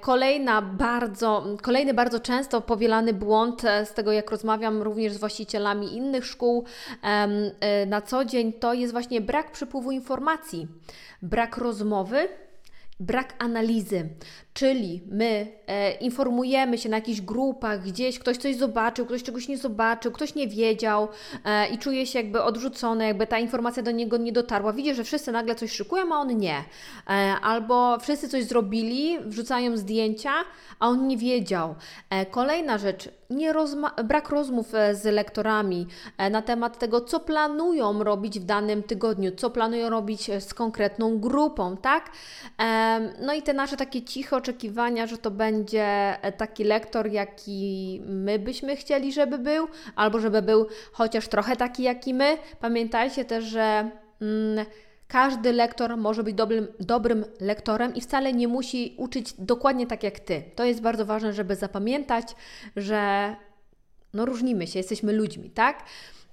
Kolejna 0.00 0.62
bardzo, 0.62 1.44
kolejny 1.62 1.94
bardzo 1.94 2.20
często 2.20 2.60
powielany 2.60 3.12
błąd, 3.12 3.62
z 3.84 3.94
tego 3.94 4.12
jak 4.12 4.30
rozmawiam 4.30 4.82
również 4.82 5.12
z 5.12 5.16
właścicielami 5.16 5.96
innych 5.96 6.26
szkół 6.26 6.64
na 7.86 8.02
co 8.02 8.24
dzień, 8.24 8.52
to 8.52 8.74
jest 8.74 8.92
właśnie 8.92 9.20
brak 9.20 9.52
przepływu 9.52 9.90
informacji 9.90 10.68
brak 11.24 11.53
rozmowy, 11.58 12.28
brak 13.00 13.34
analizy. 13.38 14.08
Czyli 14.54 15.02
my 15.10 15.46
e, 15.66 15.92
informujemy 15.92 16.78
się 16.78 16.88
na 16.88 16.96
jakichś 16.96 17.20
grupach, 17.20 17.82
gdzieś 17.82 18.18
ktoś 18.18 18.36
coś 18.36 18.56
zobaczył, 18.56 19.06
ktoś 19.06 19.22
czegoś 19.22 19.48
nie 19.48 19.58
zobaczył, 19.58 20.12
ktoś 20.12 20.34
nie 20.34 20.48
wiedział 20.48 21.08
e, 21.44 21.68
i 21.68 21.78
czuje 21.78 22.06
się 22.06 22.18
jakby 22.18 22.42
odrzucony, 22.42 23.06
jakby 23.06 23.26
ta 23.26 23.38
informacja 23.38 23.82
do 23.82 23.90
niego 23.90 24.16
nie 24.16 24.32
dotarła. 24.32 24.72
Widzi, 24.72 24.94
że 24.94 25.04
wszyscy 25.04 25.32
nagle 25.32 25.54
coś 25.54 25.72
szykują, 25.72 26.14
a 26.14 26.18
on 26.18 26.36
nie. 26.38 26.56
E, 26.56 27.10
albo 27.42 27.98
wszyscy 27.98 28.28
coś 28.28 28.44
zrobili, 28.44 29.18
wrzucają 29.20 29.76
zdjęcia, 29.76 30.32
a 30.80 30.88
on 30.88 31.08
nie 31.08 31.16
wiedział. 31.16 31.74
E, 32.10 32.26
kolejna 32.26 32.78
rzecz, 32.78 33.08
nie 33.30 33.52
rozma- 33.52 34.04
brak 34.04 34.28
rozmów 34.28 34.74
e, 34.74 34.94
z 34.94 35.04
lektorami 35.04 35.86
e, 36.18 36.30
na 36.30 36.42
temat 36.42 36.78
tego, 36.78 37.00
co 37.00 37.20
planują 37.20 38.04
robić 38.04 38.40
w 38.40 38.44
danym 38.44 38.82
tygodniu, 38.82 39.32
co 39.36 39.50
planują 39.50 39.90
robić 39.90 40.30
z 40.40 40.54
konkretną 40.54 41.18
grupą, 41.18 41.76
tak? 41.76 42.10
No 43.20 43.34
i 43.34 43.42
te 43.42 43.52
nasze 43.52 43.76
takie 43.76 44.02
ciche 44.02 44.36
oczekiwania, 44.44 45.06
że 45.06 45.18
to 45.18 45.30
będzie 45.30 45.84
e, 46.22 46.32
taki 46.32 46.64
lektor, 46.64 47.06
jaki 47.06 48.02
my 48.06 48.38
byśmy 48.38 48.76
chcieli, 48.76 49.12
żeby 49.12 49.38
był, 49.38 49.68
albo 49.96 50.20
żeby 50.20 50.42
był 50.42 50.66
chociaż 50.92 51.28
trochę 51.28 51.56
taki, 51.56 51.82
jaki 51.82 52.14
my. 52.14 52.38
Pamiętajcie 52.60 53.24
też, 53.24 53.44
że 53.44 53.90
mm, 54.20 54.66
każdy 55.08 55.52
lektor 55.52 55.96
może 55.96 56.22
być 56.22 56.34
dobrym, 56.34 56.66
dobrym 56.80 57.24
lektorem 57.40 57.94
i 57.94 58.00
wcale 58.00 58.32
nie 58.32 58.48
musi 58.48 58.94
uczyć 58.98 59.34
dokładnie 59.38 59.86
tak 59.86 60.02
jak 60.02 60.20
ty. 60.20 60.42
To 60.54 60.64
jest 60.64 60.80
bardzo 60.80 61.06
ważne, 61.06 61.32
żeby 61.32 61.56
zapamiętać, 61.56 62.34
że 62.76 63.34
no 64.14 64.24
różnimy 64.24 64.66
się, 64.66 64.78
jesteśmy 64.78 65.12
ludźmi, 65.12 65.50
tak? 65.50 65.82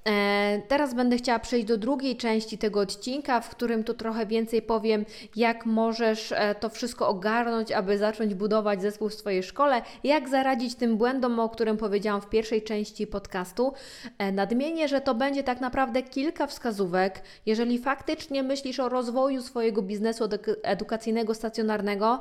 E, 0.07 0.61
teraz 0.67 0.93
będę 0.93 1.17
chciała 1.17 1.39
przejść 1.39 1.67
do 1.67 1.77
drugiej 1.77 2.17
części 2.17 2.57
tego 2.57 2.79
odcinka, 2.79 3.41
w 3.41 3.49
którym 3.49 3.83
tu 3.83 3.93
trochę 3.93 4.25
więcej 4.25 4.61
powiem, 4.61 5.05
jak 5.35 5.65
możesz 5.65 6.31
e, 6.31 6.55
to 6.55 6.69
wszystko 6.69 7.07
ogarnąć, 7.07 7.71
aby 7.71 7.97
zacząć 7.97 8.33
budować 8.33 8.81
zespół 8.81 9.09
w 9.09 9.13
swojej 9.13 9.43
szkole, 9.43 9.81
jak 10.03 10.29
zaradzić 10.29 10.75
tym 10.75 10.97
błędom, 10.97 11.39
o 11.39 11.49
którym 11.49 11.77
powiedziałam 11.77 12.21
w 12.21 12.29
pierwszej 12.29 12.61
części 12.61 13.07
podcastu. 13.07 13.73
E, 14.17 14.31
nadmienię, 14.31 14.87
że 14.87 15.01
to 15.01 15.15
będzie 15.15 15.43
tak 15.43 15.61
naprawdę 15.61 16.03
kilka 16.03 16.47
wskazówek. 16.47 17.21
Jeżeli 17.45 17.79
faktycznie 17.79 18.43
myślisz 18.43 18.79
o 18.79 18.89
rozwoju 18.89 19.41
swojego 19.41 19.81
biznesu 19.81 20.29
edukacyjnego 20.63 21.33
stacjonarnego, 21.33 22.19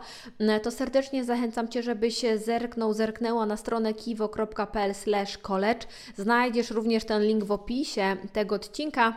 to 0.62 0.70
serdecznie 0.70 1.24
zachęcam 1.24 1.68
Cię, 1.68 1.82
żebyś 1.82 2.22
zerknął, 2.36 2.92
zerknęła 2.92 3.46
na 3.46 3.56
stronę 3.56 3.94
kiwo.pl/college. 3.94 5.86
Znajdziesz 6.16 6.70
również 6.70 7.04
ten 7.04 7.22
link 7.22 7.44
w 7.44 7.52
opisie 7.52 7.69
opisie 7.70 8.16
tego 8.32 8.54
odcinka 8.54 9.14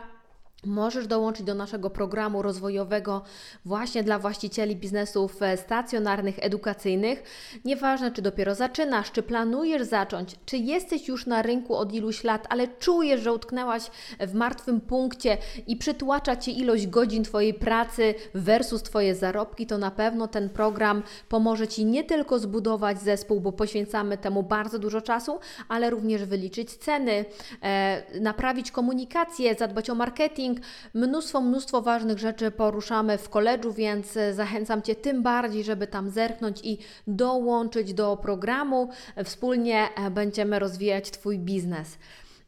Możesz 0.66 1.06
dołączyć 1.06 1.46
do 1.46 1.54
naszego 1.54 1.90
programu 1.90 2.42
rozwojowego 2.42 3.22
właśnie 3.64 4.02
dla 4.02 4.18
właścicieli 4.18 4.76
biznesów 4.76 5.42
e, 5.42 5.56
stacjonarnych, 5.56 6.36
edukacyjnych. 6.40 7.22
Nieważne, 7.64 8.10
czy 8.10 8.22
dopiero 8.22 8.54
zaczynasz, 8.54 9.12
czy 9.12 9.22
planujesz 9.22 9.82
zacząć, 9.82 10.36
czy 10.46 10.56
jesteś 10.56 11.08
już 11.08 11.26
na 11.26 11.42
rynku 11.42 11.76
od 11.76 11.92
iluś 11.92 12.24
lat, 12.24 12.46
ale 12.50 12.68
czujesz, 12.68 13.20
że 13.20 13.32
utknęłaś 13.32 13.82
w 14.20 14.34
martwym 14.34 14.80
punkcie 14.80 15.38
i 15.66 15.76
przytłacza 15.76 16.36
Cię 16.36 16.52
ilość 16.52 16.86
godzin 16.86 17.24
Twojej 17.24 17.54
pracy 17.54 18.14
versus 18.34 18.82
Twoje 18.82 19.14
zarobki, 19.14 19.66
to 19.66 19.78
na 19.78 19.90
pewno 19.90 20.28
ten 20.28 20.50
program 20.50 21.02
pomoże 21.28 21.68
Ci 21.68 21.84
nie 21.84 22.04
tylko 22.04 22.38
zbudować 22.38 23.00
zespół, 23.00 23.40
bo 23.40 23.52
poświęcamy 23.52 24.18
temu 24.18 24.42
bardzo 24.42 24.78
dużo 24.78 25.00
czasu, 25.00 25.38
ale 25.68 25.90
również 25.90 26.24
wyliczyć 26.24 26.76
ceny, 26.76 27.24
e, 27.62 28.02
naprawić 28.20 28.70
komunikację, 28.70 29.54
zadbać 29.54 29.90
o 29.90 29.94
marketing, 29.94 30.53
marketing. 30.54 30.94
Mnóstwo, 30.94 31.40
mnóstwo 31.40 31.82
ważnych 31.82 32.18
rzeczy 32.18 32.50
poruszamy 32.50 33.18
w 33.18 33.28
koledżu, 33.28 33.72
więc 33.72 34.18
zachęcam 34.32 34.82
Cię 34.82 34.94
tym 34.94 35.22
bardziej, 35.22 35.64
żeby 35.64 35.86
tam 35.86 36.10
zerknąć 36.10 36.60
i 36.62 36.78
dołączyć 37.06 37.94
do 37.94 38.16
programu. 38.16 38.88
Wspólnie 39.24 39.88
e, 39.96 40.10
będziemy 40.10 40.58
rozwijać 40.58 41.10
Twój 41.10 41.38
biznes. 41.38 41.98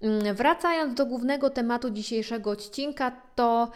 Mm, 0.01 0.35
wracając 0.35 0.95
do 0.95 1.07
głównego 1.07 1.51
tematu 1.51 1.91
dzisiejszego 1.91 2.51
odcinka, 2.51 3.13
to 3.35 3.71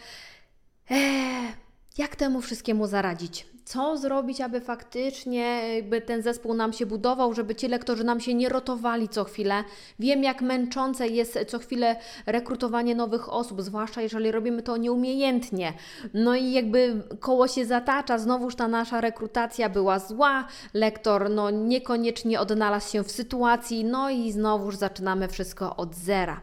ee, 0.91 1.53
jak 1.99 2.17
temu 2.17 2.41
wszystkiemu 2.41 2.87
zaradzić? 2.87 3.50
Co 3.71 3.97
zrobić, 3.97 4.41
aby 4.41 4.61
faktycznie 4.61 5.75
jakby 5.75 6.01
ten 6.01 6.23
zespół 6.23 6.55
nam 6.55 6.73
się 6.73 6.87
budował, 6.87 7.35
żeby 7.35 7.55
ci 7.55 7.69
lektorzy 7.69 8.05
nam 8.05 8.21
się 8.21 8.35
nie 8.35 8.49
rotowali 8.49 9.09
co 9.09 9.25
chwilę. 9.25 9.65
Wiem, 9.99 10.23
jak 10.23 10.43
męczące 10.43 11.09
jest 11.09 11.39
co 11.49 11.59
chwilę 11.59 11.97
rekrutowanie 12.27 12.95
nowych 12.95 13.33
osób, 13.33 13.63
zwłaszcza 13.63 14.03
jeżeli 14.03 14.33
robimy 14.33 14.63
to 14.63 14.77
nieumiejętnie. 14.77 15.73
No 16.15 16.35
i 16.35 16.53
jakby 16.53 17.03
koło 17.21 17.49
się 17.49 17.67
zatacza, 17.67 18.19
znowuż 18.19 18.55
ta 18.55 18.69
nasza 18.69 19.01
rekrutacja 19.01 19.69
była 19.69 19.99
zła, 19.99 20.47
lektor 20.75 21.31
no 21.31 21.51
niekoniecznie 21.51 22.41
odnalazł 22.41 22.93
się 22.93 23.05
w 23.05 23.11
sytuacji, 23.11 23.85
no 23.85 24.11
i 24.11 24.33
znowuż 24.33 24.77
zaczynamy 24.77 25.29
wszystko 25.29 25.77
od 25.77 25.95
zera. 25.95 26.41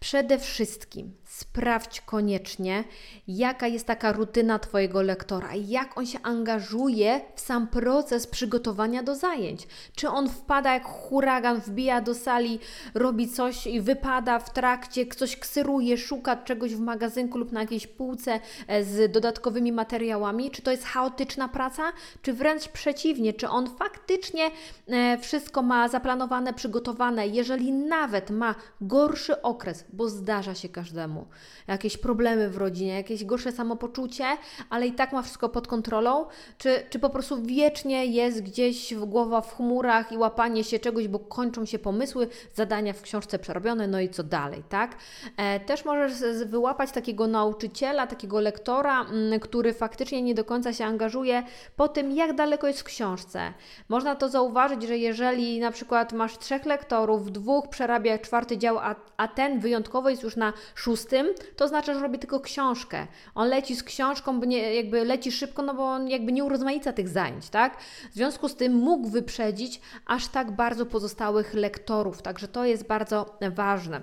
Przede 0.00 0.38
wszystkim 0.38 1.12
sprawdź 1.38 2.00
koniecznie, 2.00 2.84
jaka 3.28 3.66
jest 3.66 3.86
taka 3.86 4.12
rutyna 4.12 4.58
Twojego 4.58 5.02
lektora, 5.02 5.48
jak 5.54 5.98
on 5.98 6.06
się 6.06 6.18
angażuje 6.22 7.20
w 7.34 7.40
sam 7.40 7.66
proces 7.66 8.26
przygotowania 8.26 9.02
do 9.02 9.14
zajęć. 9.14 9.68
Czy 9.94 10.08
on 10.08 10.28
wpada 10.28 10.74
jak 10.74 10.84
huragan, 10.84 11.60
wbija 11.60 12.00
do 12.00 12.14
sali, 12.14 12.58
robi 12.94 13.28
coś 13.28 13.66
i 13.66 13.80
wypada 13.80 14.38
w 14.38 14.52
trakcie, 14.52 15.06
coś 15.06 15.36
ksyruje, 15.36 15.98
szuka 15.98 16.36
czegoś 16.36 16.74
w 16.74 16.80
magazynku 16.80 17.38
lub 17.38 17.52
na 17.52 17.60
jakiejś 17.60 17.86
półce 17.86 18.40
e, 18.66 18.84
z 18.84 19.12
dodatkowymi 19.12 19.72
materiałami? 19.72 20.50
Czy 20.50 20.62
to 20.62 20.70
jest 20.70 20.84
chaotyczna 20.84 21.48
praca, 21.48 21.82
czy 22.22 22.32
wręcz 22.32 22.68
przeciwnie, 22.68 23.32
czy 23.32 23.48
on 23.48 23.76
faktycznie 23.76 24.50
e, 24.88 25.18
wszystko 25.18 25.62
ma 25.62 25.88
zaplanowane, 25.88 26.52
przygotowane, 26.52 27.26
jeżeli 27.26 27.72
nawet 27.72 28.30
ma 28.30 28.54
gorszy 28.80 29.42
okres, 29.42 29.84
bo 29.92 30.08
zdarza 30.08 30.54
się 30.54 30.68
każdemu 30.68 31.23
jakieś 31.66 31.96
problemy 31.96 32.50
w 32.50 32.56
rodzinie, 32.56 32.94
jakieś 32.94 33.24
gorsze 33.24 33.52
samopoczucie, 33.52 34.24
ale 34.70 34.86
i 34.86 34.92
tak 34.92 35.12
ma 35.12 35.22
wszystko 35.22 35.48
pod 35.48 35.66
kontrolą, 35.66 36.26
czy, 36.58 36.82
czy 36.90 36.98
po 36.98 37.10
prostu 37.10 37.42
wiecznie 37.42 38.06
jest 38.06 38.42
gdzieś 38.42 38.94
w 38.94 39.04
głowa 39.04 39.40
w 39.40 39.56
chmurach 39.56 40.12
i 40.12 40.18
łapanie 40.18 40.64
się 40.64 40.78
czegoś, 40.78 41.08
bo 41.08 41.18
kończą 41.18 41.64
się 41.64 41.78
pomysły, 41.78 42.28
zadania 42.54 42.92
w 42.92 43.02
książce 43.02 43.38
przerobione, 43.38 43.86
no 43.86 44.00
i 44.00 44.08
co 44.08 44.22
dalej, 44.22 44.62
tak? 44.68 44.96
E, 45.36 45.60
też 45.60 45.84
możesz 45.84 46.12
wyłapać 46.46 46.92
takiego 46.92 47.26
nauczyciela, 47.26 48.06
takiego 48.06 48.40
lektora, 48.40 49.02
mm, 49.02 49.40
który 49.40 49.72
faktycznie 49.72 50.22
nie 50.22 50.34
do 50.34 50.44
końca 50.44 50.72
się 50.72 50.84
angażuje 50.84 51.42
po 51.76 51.88
tym, 51.88 52.12
jak 52.12 52.34
daleko 52.34 52.66
jest 52.66 52.80
w 52.80 52.84
książce. 52.84 53.52
Można 53.88 54.14
to 54.14 54.28
zauważyć, 54.28 54.82
że 54.82 54.98
jeżeli 54.98 55.60
na 55.60 55.70
przykład 55.70 56.12
masz 56.12 56.38
trzech 56.38 56.66
lektorów, 56.66 57.32
dwóch 57.32 57.68
przerabia 57.68 58.18
czwarty 58.18 58.58
dział, 58.58 58.78
a, 58.78 58.94
a 59.16 59.28
ten 59.28 59.60
wyjątkowo 59.60 60.10
jest 60.10 60.22
już 60.22 60.36
na 60.36 60.52
szóstym, 60.74 61.13
tym, 61.14 61.34
to 61.56 61.68
znaczy, 61.68 61.94
że 61.94 62.00
robi 62.00 62.18
tylko 62.18 62.40
książkę. 62.40 63.06
On 63.34 63.48
leci 63.48 63.76
z 63.76 63.82
książką, 63.82 64.40
nie, 64.44 64.74
jakby 64.74 65.04
leci 65.04 65.32
szybko, 65.32 65.62
no 65.62 65.74
bo 65.74 65.84
on 65.84 66.08
jakby 66.08 66.32
nie 66.32 66.44
urozmaica 66.44 66.92
tych 66.92 67.08
zajęć, 67.08 67.48
tak? 67.48 67.80
W 68.10 68.14
związku 68.14 68.48
z 68.48 68.56
tym 68.56 68.74
mógł 68.74 69.08
wyprzedzić 69.08 69.80
aż 70.06 70.28
tak 70.28 70.50
bardzo 70.50 70.86
pozostałych 70.86 71.54
lektorów, 71.54 72.22
także 72.22 72.48
to 72.48 72.64
jest 72.64 72.86
bardzo 72.86 73.38
ważne. 73.50 74.02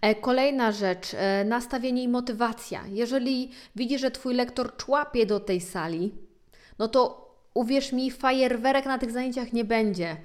E, 0.00 0.14
kolejna 0.14 0.72
rzecz, 0.72 1.14
e, 1.14 1.44
nastawienie 1.44 2.02
i 2.02 2.08
motywacja. 2.08 2.84
Jeżeli 2.88 3.50
widzi, 3.76 3.98
że 3.98 4.10
Twój 4.10 4.34
lektor 4.34 4.76
człapie 4.76 5.26
do 5.26 5.40
tej 5.40 5.60
sali, 5.60 6.14
no 6.78 6.88
to 6.88 7.30
uwierz 7.54 7.92
mi, 7.92 8.10
fajerwerek 8.10 8.86
na 8.86 8.98
tych 8.98 9.10
zajęciach 9.10 9.52
nie 9.52 9.64
będzie 9.64 10.16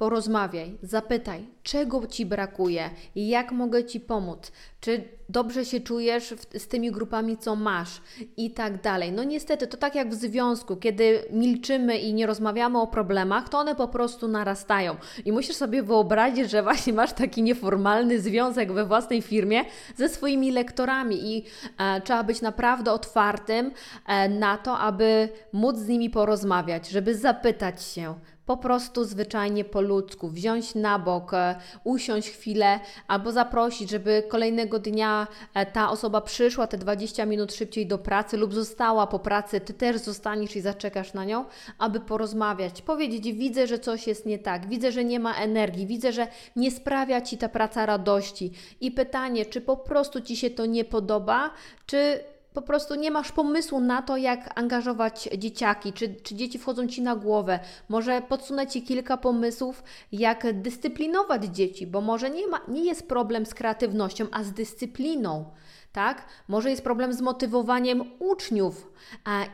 porozmawiaj, 0.00 0.78
zapytaj, 0.82 1.46
czego 1.62 2.06
Ci 2.06 2.26
brakuje, 2.26 2.90
jak 3.16 3.52
mogę 3.52 3.84
Ci 3.84 4.00
pomóc, 4.00 4.52
czy 4.80 5.04
dobrze 5.28 5.64
się 5.64 5.80
czujesz 5.80 6.34
w, 6.34 6.58
z 6.58 6.68
tymi 6.68 6.90
grupami, 6.90 7.36
co 7.36 7.56
masz 7.56 8.00
i 8.36 8.50
tak 8.50 8.82
dalej. 8.82 9.12
No 9.12 9.24
niestety, 9.24 9.66
to 9.66 9.76
tak 9.76 9.94
jak 9.94 10.10
w 10.10 10.14
związku, 10.14 10.76
kiedy 10.76 11.24
milczymy 11.30 11.98
i 11.98 12.14
nie 12.14 12.26
rozmawiamy 12.26 12.80
o 12.80 12.86
problemach, 12.86 13.48
to 13.48 13.58
one 13.58 13.74
po 13.74 13.88
prostu 13.88 14.28
narastają. 14.28 14.96
I 15.24 15.32
musisz 15.32 15.56
sobie 15.56 15.82
wyobrazić, 15.82 16.50
że 16.50 16.62
właśnie 16.62 16.92
masz 16.92 17.12
taki 17.12 17.42
nieformalny 17.42 18.20
związek 18.20 18.72
we 18.72 18.86
własnej 18.86 19.22
firmie 19.22 19.64
ze 19.96 20.08
swoimi 20.08 20.52
lektorami 20.52 21.36
i 21.36 21.44
e, 21.78 22.00
trzeba 22.00 22.24
być 22.24 22.40
naprawdę 22.40 22.92
otwartym 22.92 23.72
e, 24.06 24.28
na 24.28 24.58
to, 24.58 24.78
aby 24.78 25.28
móc 25.52 25.76
z 25.76 25.88
nimi 25.88 26.10
porozmawiać, 26.10 26.88
żeby 26.88 27.14
zapytać 27.14 27.82
się, 27.82 28.14
po 28.50 28.56
prostu 28.56 29.04
zwyczajnie 29.04 29.64
po 29.64 29.80
ludzku, 29.80 30.28
wziąć 30.28 30.74
na 30.74 30.98
bok, 30.98 31.34
e, 31.34 31.56
usiąść 31.84 32.30
chwilę 32.30 32.80
albo 33.08 33.32
zaprosić, 33.32 33.90
żeby 33.90 34.22
kolejnego 34.28 34.78
dnia 34.78 35.26
e, 35.54 35.66
ta 35.66 35.90
osoba 35.90 36.20
przyszła 36.20 36.66
te 36.66 36.78
20 36.78 37.26
minut 37.26 37.54
szybciej 37.54 37.86
do 37.86 37.98
pracy 37.98 38.36
lub 38.36 38.54
została 38.54 39.06
po 39.06 39.18
pracy, 39.18 39.60
ty 39.60 39.74
też 39.74 39.96
zostaniesz 39.96 40.56
i 40.56 40.60
zaczekasz 40.60 41.14
na 41.14 41.24
nią, 41.24 41.44
aby 41.78 42.00
porozmawiać, 42.00 42.82
powiedzieć: 42.82 43.32
Widzę, 43.32 43.66
że 43.66 43.78
coś 43.78 44.06
jest 44.06 44.26
nie 44.26 44.38
tak, 44.38 44.68
widzę, 44.68 44.92
że 44.92 45.04
nie 45.04 45.20
ma 45.20 45.34
energii, 45.34 45.86
widzę, 45.86 46.12
że 46.12 46.26
nie 46.56 46.70
sprawia 46.70 47.20
ci 47.20 47.38
ta 47.38 47.48
praca 47.48 47.86
radości. 47.86 48.52
I 48.80 48.90
pytanie, 48.90 49.46
czy 49.46 49.60
po 49.60 49.76
prostu 49.76 50.20
ci 50.20 50.36
się 50.36 50.50
to 50.50 50.66
nie 50.66 50.84
podoba, 50.84 51.50
czy 51.86 52.24
po 52.54 52.62
prostu 52.62 52.94
nie 52.94 53.10
masz 53.10 53.32
pomysłu 53.32 53.80
na 53.80 54.02
to, 54.02 54.16
jak 54.16 54.58
angażować 54.58 55.28
dzieciaki, 55.38 55.92
czy, 55.92 56.14
czy 56.14 56.34
dzieci 56.34 56.58
wchodzą 56.58 56.86
ci 56.86 57.02
na 57.02 57.16
głowę. 57.16 57.60
Może 57.88 58.22
podsunę 58.22 58.66
ci 58.66 58.82
kilka 58.82 59.16
pomysłów, 59.16 59.82
jak 60.12 60.60
dyscyplinować 60.60 61.44
dzieci, 61.44 61.86
bo 61.86 62.00
może 62.00 62.30
nie, 62.30 62.46
ma, 62.46 62.60
nie 62.68 62.84
jest 62.84 63.08
problem 63.08 63.46
z 63.46 63.54
kreatywnością, 63.54 64.26
a 64.32 64.44
z 64.44 64.52
dyscypliną 64.52 65.44
tak? 65.92 66.24
Może 66.48 66.70
jest 66.70 66.84
problem 66.84 67.12
z 67.12 67.20
motywowaniem 67.20 68.04
uczniów 68.18 68.92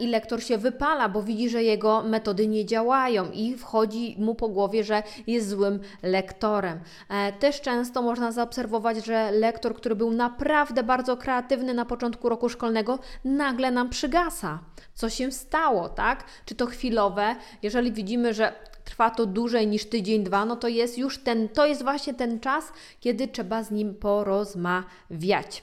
i 0.00 0.06
lektor 0.06 0.42
się 0.42 0.58
wypala, 0.58 1.08
bo 1.08 1.22
widzi, 1.22 1.48
że 1.48 1.62
jego 1.62 2.02
metody 2.02 2.46
nie 2.46 2.66
działają 2.66 3.30
i 3.30 3.56
wchodzi 3.56 4.16
mu 4.18 4.34
po 4.34 4.48
głowie, 4.48 4.84
że 4.84 5.02
jest 5.26 5.48
złym 5.48 5.80
lektorem. 6.02 6.80
E, 7.08 7.32
też 7.32 7.60
często 7.60 8.02
można 8.02 8.32
zaobserwować, 8.32 9.06
że 9.06 9.30
lektor, 9.30 9.74
który 9.74 9.96
był 9.96 10.10
naprawdę 10.10 10.82
bardzo 10.82 11.16
kreatywny 11.16 11.74
na 11.74 11.84
początku 11.84 12.28
roku 12.28 12.48
szkolnego, 12.48 12.98
nagle 13.24 13.70
nam 13.70 13.90
przygasa. 13.90 14.58
Co 14.94 15.10
się 15.10 15.32
stało, 15.32 15.88
tak? 15.88 16.24
Czy 16.44 16.54
to 16.54 16.66
chwilowe? 16.66 17.36
Jeżeli 17.62 17.92
widzimy, 17.92 18.34
że 18.34 18.52
trwa 18.84 19.10
to 19.10 19.26
dłużej 19.26 19.66
niż 19.66 19.84
tydzień, 19.84 20.24
dwa, 20.24 20.44
no 20.44 20.56
to 20.56 20.68
jest 20.68 20.98
już 20.98 21.18
ten, 21.18 21.48
to 21.48 21.66
jest 21.66 21.82
właśnie 21.82 22.14
ten 22.14 22.40
czas, 22.40 22.72
kiedy 23.00 23.28
trzeba 23.28 23.62
z 23.62 23.70
nim 23.70 23.94
porozmawiać. 23.94 25.62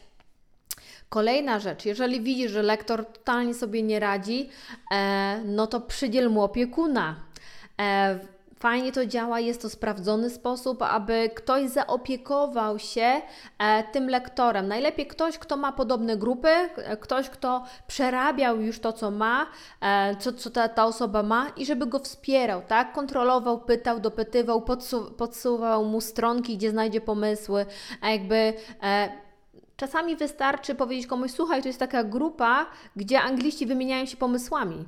Kolejna 1.14 1.60
rzecz, 1.60 1.86
jeżeli 1.86 2.22
widzisz, 2.22 2.52
że 2.52 2.62
lektor 2.62 3.06
totalnie 3.06 3.54
sobie 3.54 3.84
nie 3.84 4.00
radzi, 4.00 4.50
e, 4.92 5.42
no 5.46 5.68
to 5.68 5.82
przydziel 5.82 6.30
mu 6.30 6.44
opiekuna. 6.44 7.16
E, 7.82 8.20
fajnie 8.60 8.92
to 8.92 9.06
działa, 9.06 9.40
jest 9.40 9.62
to 9.62 9.70
sprawdzony 9.70 10.30
sposób, 10.30 10.82
aby 10.82 11.30
ktoś 11.36 11.70
zaopiekował 11.70 12.80
się 12.80 13.22
e, 13.60 13.84
tym 13.84 14.10
lektorem. 14.10 14.68
Najlepiej 14.68 15.08
ktoś, 15.08 15.38
kto 15.38 15.58
ma 15.58 15.72
podobne 15.72 16.18
grupy, 16.18 16.50
e, 16.50 16.98
ktoś, 16.98 17.30
kto 17.30 17.64
przerabiał 17.88 18.62
już 18.62 18.80
to, 18.80 18.94
co 18.94 19.12
ma, 19.12 19.46
e, 19.82 20.16
co, 20.16 20.34
co 20.34 20.50
ta, 20.50 20.70
ta 20.70 20.86
osoba 20.86 21.24
ma 21.24 21.50
i 21.58 21.66
żeby 21.66 21.86
go 21.86 22.00
wspierał, 22.00 22.62
tak? 22.68 22.94
Kontrolował, 22.94 23.60
pytał, 23.60 24.00
dopytywał, 24.00 24.62
podsu 24.62 25.12
podsuwał 25.12 25.86
mu 25.86 26.02
stronki, 26.02 26.58
gdzie 26.58 26.70
znajdzie 26.70 27.02
pomysły, 27.02 27.66
a 28.02 28.10
jakby 28.10 28.54
e, 28.84 29.24
Czasami 29.76 30.16
wystarczy 30.16 30.76
powiedzieć 30.76 31.08
komuś: 31.08 31.32
Słuchaj, 31.32 31.62
to 31.62 31.68
jest 31.68 31.80
taka 31.80 32.04
grupa, 32.04 32.66
gdzie 32.96 33.22
angliści 33.22 33.66
wymieniają 33.66 34.06
się 34.06 34.18
pomysłami. 34.18 34.86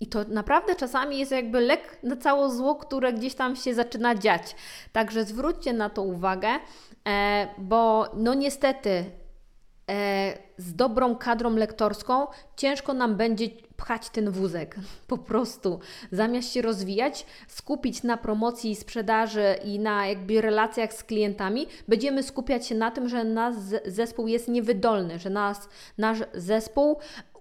I 0.00 0.06
to 0.06 0.24
naprawdę 0.28 0.74
czasami 0.74 1.18
jest 1.18 1.32
jakby 1.32 1.60
lek 1.60 1.98
na 2.02 2.16
całe 2.16 2.50
zło, 2.50 2.74
które 2.74 3.12
gdzieś 3.12 3.34
tam 3.34 3.56
się 3.56 3.74
zaczyna 3.74 4.14
dziać. 4.14 4.56
Także 4.92 5.24
zwróćcie 5.24 5.72
na 5.72 5.90
to 5.90 6.02
uwagę, 6.02 6.48
e, 7.08 7.48
bo 7.58 8.06
no 8.14 8.34
niestety 8.34 9.04
z 10.58 10.74
dobrą 10.74 11.16
kadrą 11.16 11.50
lektorską 11.50 12.26
ciężko 12.56 12.94
nam 12.94 13.16
będzie 13.16 13.48
pchać 13.76 14.10
ten 14.10 14.30
wózek. 14.30 14.76
Po 15.06 15.18
prostu 15.18 15.80
zamiast 16.12 16.52
się 16.52 16.62
rozwijać, 16.62 17.26
skupić 17.48 18.02
na 18.02 18.16
promocji, 18.16 18.76
sprzedaży 18.76 19.54
i 19.64 19.78
na 19.78 20.06
jakby 20.06 20.40
relacjach 20.40 20.92
z 20.92 21.04
klientami, 21.04 21.66
będziemy 21.88 22.22
skupiać 22.22 22.66
się 22.66 22.74
na 22.74 22.90
tym, 22.90 23.08
że 23.08 23.24
nasz 23.24 23.54
zespół 23.86 24.26
jest 24.26 24.48
niewydolny, 24.48 25.18
że 25.18 25.30
nas, 25.30 25.68
nasz 25.98 26.18
zespół 26.34 26.98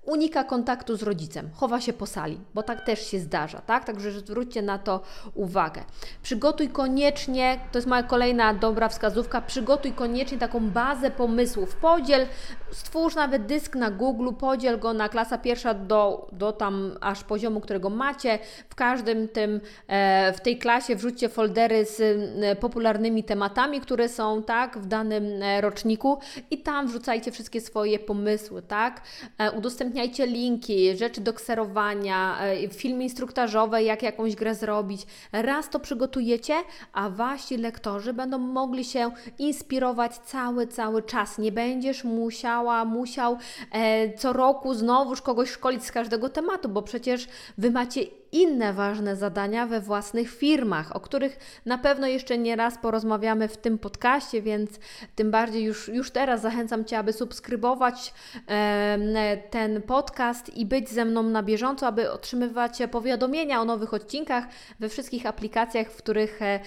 unika 0.08 0.44
kontaktu 0.44 0.96
z 0.96 1.04
rodzicem, 1.04 1.50
chowa 1.54 1.82
się 1.82 1.94
po 1.94 2.06
sali, 2.06 2.40
bo 2.54 2.64
tak 2.64 2.86
też 2.86 3.08
się 3.08 3.20
zdarza, 3.20 3.62
tak? 3.62 3.86
Także 3.86 4.12
zwróćcie 4.12 4.62
na 4.62 4.78
to 4.78 5.02
uwagę. 5.34 5.84
Przygotuj 6.24 6.70
koniecznie, 6.70 7.60
to 7.72 7.78
jest 7.78 7.88
moja 7.88 8.04
kolejna 8.04 8.54
dobra 8.54 8.90
wskazówka, 8.90 9.42
przygotuj 9.42 9.92
koniecznie 9.92 10.38
taką 10.38 10.70
bazę 10.70 11.12
pomysłów. 11.12 11.76
Podziel, 11.76 12.26
stwórz 12.72 13.16
nawet 13.16 13.46
dysk 13.46 13.76
na 13.76 13.92
Google, 13.92 14.30
podziel 14.40 14.80
go 14.80 14.94
na 14.94 15.10
klasa 15.10 15.38
pierwsza 15.38 15.74
do, 15.74 16.28
do 16.32 16.52
tam 16.52 16.98
aż 17.02 17.24
poziomu, 17.24 17.62
którego 17.62 17.90
macie. 17.90 18.40
W 18.70 18.76
każdym 18.76 19.28
tym, 19.28 19.62
e, 19.88 20.34
w 20.34 20.42
tej 20.42 20.58
klasie 20.58 20.96
wrzućcie 20.96 21.30
foldery 21.30 21.86
z 21.86 22.00
e, 22.00 22.56
popularnymi 22.56 23.24
tematami, 23.24 23.82
które 23.82 24.10
są, 24.10 24.44
tak, 24.44 24.78
w 24.78 24.86
danym 24.86 25.44
e, 25.44 25.62
roczniku 25.62 26.20
i 26.52 26.58
tam 26.58 26.88
wrzucajcie 26.88 27.32
wszystkie 27.32 27.62
swoje 27.62 28.00
pomysły, 28.00 28.62
tak? 28.62 29.02
E, 29.38 29.52
udostępniajcie 29.98 30.26
linki, 30.28 30.98
rzeczy 30.98 31.22
do 31.22 31.34
kserowania, 31.34 32.38
e, 32.42 32.70
filmy 32.70 33.04
instruktażowe, 33.04 33.84
jak 33.84 34.04
jakąś 34.04 34.36
grę 34.36 34.56
zrobić. 34.56 35.02
Raz 35.32 35.70
to 35.70 35.80
przygotujecie, 35.80 36.54
a 36.94 37.10
wasi 37.10 37.58
lektorzy 37.58 38.14
będą 38.14 38.38
mogli 38.38 38.86
się 38.86 39.12
inspirować 39.40 40.18
cały, 40.18 40.68
cały 40.68 41.04
czas. 41.04 41.38
Nie 41.38 41.52
będziesz 41.52 42.04
musiała, 42.04 42.86
musiał 42.86 43.38
e, 43.72 44.14
co 44.18 44.34
roku 44.34 44.74
znowuż 44.74 45.22
kogoś 45.22 45.50
szkolić 45.50 45.84
z 45.84 45.92
każdego 45.92 46.30
tematu, 46.30 46.70
bo 46.70 46.82
przecież 46.82 47.28
wy 47.58 47.72
macie 47.72 48.02
inne 48.32 48.74
ważne 48.74 49.16
zadania 49.16 49.66
we 49.68 49.82
własnych 49.82 50.30
firmach, 50.30 50.96
o 50.96 51.00
których 51.00 51.40
na 51.66 51.78
pewno 51.78 52.08
jeszcze 52.08 52.38
nie 52.38 52.56
raz 52.56 52.78
porozmawiamy 52.78 53.48
w 53.48 53.58
tym 53.58 53.78
podcaście, 53.78 54.42
więc 54.42 54.70
tym 55.16 55.32
bardziej 55.32 55.64
już, 55.64 55.88
już 55.88 56.12
teraz 56.12 56.42
zachęcam 56.42 56.86
Cię, 56.86 56.98
aby 56.98 57.14
subskrybować 57.14 58.14
e, 58.50 59.38
ten 59.50 59.82
podcast 59.82 60.58
i 60.58 60.66
być 60.66 60.90
ze 60.90 61.06
mną 61.06 61.24
na 61.24 61.44
bieżąco, 61.44 61.88
aby 61.88 62.12
otrzymywać 62.12 62.80
powiadomienia 62.92 63.62
o 63.62 63.66
nowych 63.66 63.94
odcinkach 63.94 64.46
we 64.80 64.90
wszystkich 64.90 65.26
aplikacjach, 65.26 65.88
w 65.88 65.98
których 65.98 66.42
e, 66.42 66.60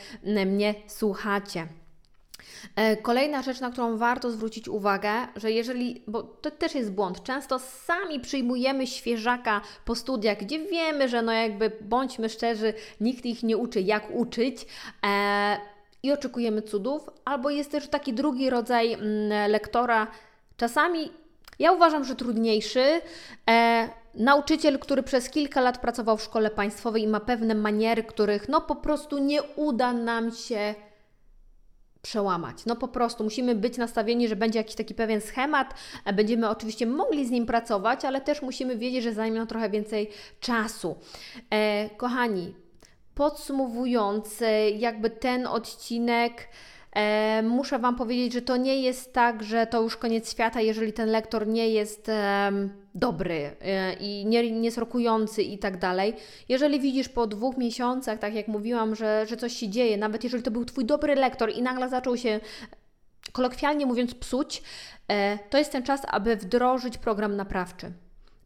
mnie 0.47 0.75
słuchacie. 0.87 1.80
E, 2.77 2.97
kolejna 2.97 3.43
rzecz, 3.43 3.61
na 3.61 3.71
którą 3.71 3.97
warto 3.99 4.31
zwrócić 4.31 4.69
uwagę, 4.69 5.11
że 5.37 5.53
jeżeli, 5.53 6.03
bo 6.07 6.23
to 6.23 6.51
też 6.51 6.75
jest 6.75 6.93
błąd, 6.93 7.23
często 7.23 7.59
sami 7.59 8.21
przyjmujemy 8.21 8.87
świeżaka 8.87 9.61
po 9.85 9.95
studiach, 9.95 10.39
gdzie 10.39 10.59
wiemy, 10.59 11.09
że 11.09 11.23
no 11.23 11.33
jakby 11.33 11.73
bądźmy 11.81 12.29
szczerzy, 12.29 12.75
nikt 13.01 13.27
ich 13.27 13.43
nie 13.43 13.57
uczy, 13.57 13.81
jak 13.81 14.11
uczyć. 14.15 14.67
E, 15.07 15.57
i 16.03 16.13
oczekujemy 16.13 16.63
cudów, 16.63 17.11
albo 17.25 17.51
jest 17.51 17.71
też 17.71 17.89
taki 17.89 18.13
drugi 18.13 18.51
rodzaj 18.51 18.93
mm, 18.93 19.51
lektora, 19.51 20.07
czasami 20.57 21.11
ja 21.59 21.73
uważam, 21.73 22.05
że 22.05 22.17
trudniejszy. 22.17 23.01
E, 23.51 23.89
nauczyciel, 24.15 24.79
który 24.79 25.03
przez 25.03 25.31
kilka 25.31 25.61
lat 25.61 25.79
pracował 25.79 26.17
w 26.17 26.23
szkole 26.23 26.51
państwowej 26.51 27.03
i 27.03 27.09
ma 27.09 27.21
pewne 27.21 27.55
maniery, 27.55 28.05
których 28.05 28.49
no 28.49 28.61
po 28.61 28.77
prostu 28.77 29.19
nie 29.19 29.43
uda 29.43 29.93
nam 29.93 30.33
się 30.33 30.75
przełamać. 32.03 32.67
No 32.67 32.77
po 32.77 32.89
prostu 32.89 33.25
musimy 33.25 33.55
być 33.55 33.79
nastawieni, 33.79 34.29
że 34.29 34.37
będzie 34.37 34.59
jakiś 34.59 34.75
taki 34.75 34.95
pewien 34.95 35.21
schemat, 35.21 35.75
e, 36.05 36.13
będziemy 36.13 36.49
oczywiście 36.49 36.87
mogli 36.87 37.27
z 37.27 37.31
nim 37.31 37.47
pracować, 37.47 38.05
ale 38.05 38.21
też 38.21 38.43
musimy 38.43 38.77
wiedzieć, 38.77 39.03
że 39.03 39.13
zajmie 39.13 39.47
trochę 39.47 39.71
więcej 39.71 40.11
czasu. 40.41 40.97
E, 41.51 41.91
kochani, 41.97 42.55
podsumowując, 43.15 44.43
e, 44.43 44.71
jakby 44.71 45.11
ten 45.11 45.47
odcinek. 45.47 46.49
E, 46.93 47.43
muszę 47.43 47.79
Wam 47.79 47.97
powiedzieć, 47.97 48.33
że 48.33 48.43
to 48.43 48.57
nie 48.57 48.83
jest 48.83 49.13
tak, 49.13 49.43
że 49.43 49.67
to 49.67 49.83
już 49.83 49.97
koniec 49.97 50.31
świata, 50.31 50.61
jeżeli 50.61 50.93
ten 50.93 51.09
lektor 51.11 51.47
nie 51.47 51.69
jest 51.69 52.11
dobry 52.95 53.51
e, 53.61 53.95
i 53.95 54.27
nie, 54.27 54.53
nie 54.53 54.65
jest 54.65 54.79
rokujący 54.79 55.43
i 55.43 55.59
tak 55.59 55.79
dalej. 55.79 56.15
Jeżeli 56.49 56.81
widzisz 56.81 57.09
po 57.09 57.27
dwóch 57.27 57.57
miesiącach, 57.57 58.19
tak 58.19 58.35
jak 58.35 58.49
mówiłam, 58.49 58.95
że, 58.95 59.27
że 59.29 59.37
coś 59.37 59.53
się 59.53 59.69
dzieje, 59.69 59.97
nawet 59.97 60.25
jeżeli 60.25 60.43
to 60.43 60.51
był 60.51 60.65
Twój 60.65 60.85
dobry 60.85 61.15
lektor 61.15 61.51
i 61.51 61.63
nagle 61.63 61.89
zaczął 61.89 62.17
się 62.17 62.41
kolokwialnie 63.33 63.87
mówiąc 63.87 64.15
psuć, 64.15 64.63
e, 65.09 65.39
to 65.51 65.59
jest 65.59 65.73
ten 65.73 65.83
czas, 65.83 66.01
aby 66.09 66.37
wdrożyć 66.37 66.99
program 66.99 67.37
naprawczy 67.37 67.93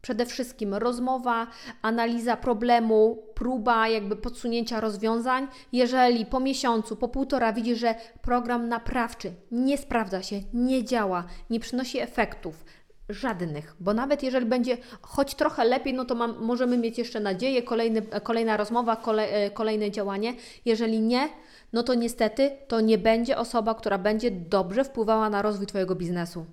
Przede 0.05 0.25
wszystkim 0.25 0.73
rozmowa, 0.73 1.47
analiza 1.81 2.37
problemu, 2.37 3.23
próba 3.35 3.87
jakby 3.87 4.15
podsunięcia 4.15 4.79
rozwiązań. 4.79 5.47
Jeżeli 5.71 6.25
po 6.25 6.39
miesiącu, 6.39 6.95
po 6.95 7.07
półtora 7.07 7.53
widzisz, 7.53 7.79
że 7.79 7.95
program 8.21 8.67
naprawczy 8.67 9.31
nie 9.51 9.77
sprawdza 9.77 10.23
się, 10.23 10.41
nie 10.53 10.83
działa, 10.83 11.23
nie 11.49 11.59
przynosi 11.59 11.99
efektów, 11.99 12.65
żadnych, 13.09 13.75
bo 13.79 13.93
nawet 13.93 14.23
jeżeli 14.23 14.45
będzie 14.45 14.77
choć 15.01 15.35
trochę 15.35 15.65
lepiej, 15.65 15.93
no 15.93 16.05
to 16.05 16.15
mam, 16.15 16.43
możemy 16.43 16.77
mieć 16.77 16.97
jeszcze 16.97 17.19
nadzieję, 17.19 17.63
kolejny, 17.63 18.01
kolejna 18.01 18.57
rozmowa, 18.57 18.95
kolej, 18.95 19.45
e, 19.45 19.51
kolejne 19.51 19.91
działanie. 19.91 20.33
Jeżeli 20.65 20.99
nie, 20.99 21.29
no 21.73 21.83
to 21.83 21.93
niestety 21.93 22.51
to 22.67 22.81
nie 22.81 22.97
będzie 22.97 23.37
osoba, 23.37 23.75
która 23.75 23.97
będzie 23.97 24.31
dobrze 24.31 24.83
wpływała 24.83 25.29
na 25.29 25.41
rozwój 25.41 25.67
Twojego 25.67 25.95
biznesu. 25.95 26.45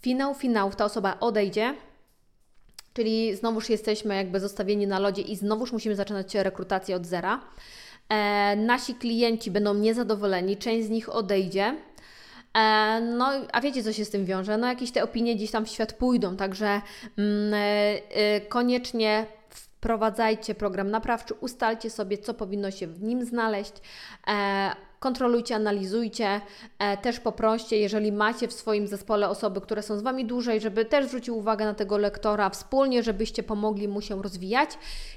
Finał 0.00 0.34
finałów, 0.34 0.76
ta 0.76 0.84
osoba 0.84 1.16
odejdzie, 1.20 1.74
czyli 2.94 3.36
znowuż 3.36 3.70
jesteśmy 3.70 4.16
jakby 4.16 4.40
zostawieni 4.40 4.86
na 4.86 4.98
lodzie 4.98 5.22
i 5.22 5.36
znowuż 5.36 5.72
musimy 5.72 5.96
zaczynać 5.96 6.34
rekrutację 6.34 6.96
od 6.96 7.06
zera. 7.06 7.40
E, 8.08 8.56
nasi 8.56 8.94
klienci 8.94 9.50
będą 9.50 9.74
niezadowoleni, 9.74 10.56
część 10.56 10.86
z 10.86 10.90
nich 10.90 11.14
odejdzie. 11.14 11.76
E, 12.54 13.00
no, 13.00 13.32
a 13.52 13.60
wiecie, 13.60 13.82
co 13.82 13.92
się 13.92 14.04
z 14.04 14.10
tym 14.10 14.24
wiąże? 14.24 14.58
No, 14.58 14.66
jakieś 14.66 14.90
te 14.90 15.04
opinie 15.04 15.36
gdzieś 15.36 15.50
tam 15.50 15.66
w 15.66 15.68
świat 15.68 15.92
pójdą, 15.92 16.36
także 16.36 16.80
mm, 17.18 17.54
e, 18.10 18.40
koniecznie 18.40 19.26
wprowadzajcie 19.50 20.54
program 20.54 20.90
naprawczy, 20.90 21.34
ustalcie 21.34 21.90
sobie, 21.90 22.18
co 22.18 22.34
powinno 22.34 22.70
się 22.70 22.86
w 22.86 23.02
nim 23.02 23.24
znaleźć. 23.24 23.72
E, 24.26 24.70
kontrolujcie, 25.04 25.54
analizujcie, 25.54 26.40
e, 26.78 26.96
też 26.96 27.20
poproście, 27.20 27.76
jeżeli 27.76 28.12
macie 28.12 28.48
w 28.48 28.52
swoim 28.52 28.86
zespole 28.86 29.28
osoby, 29.28 29.60
które 29.60 29.82
są 29.82 29.98
z 29.98 30.02
Wami 30.02 30.24
dłużej, 30.24 30.60
żeby 30.60 30.84
też 30.84 31.06
zwrócił 31.06 31.38
uwagę 31.38 31.64
na 31.64 31.74
tego 31.74 31.98
lektora 31.98 32.50
wspólnie, 32.50 33.02
żebyście 33.02 33.42
pomogli 33.42 33.88
mu 33.88 34.00
się 34.00 34.22
rozwijać. 34.22 34.70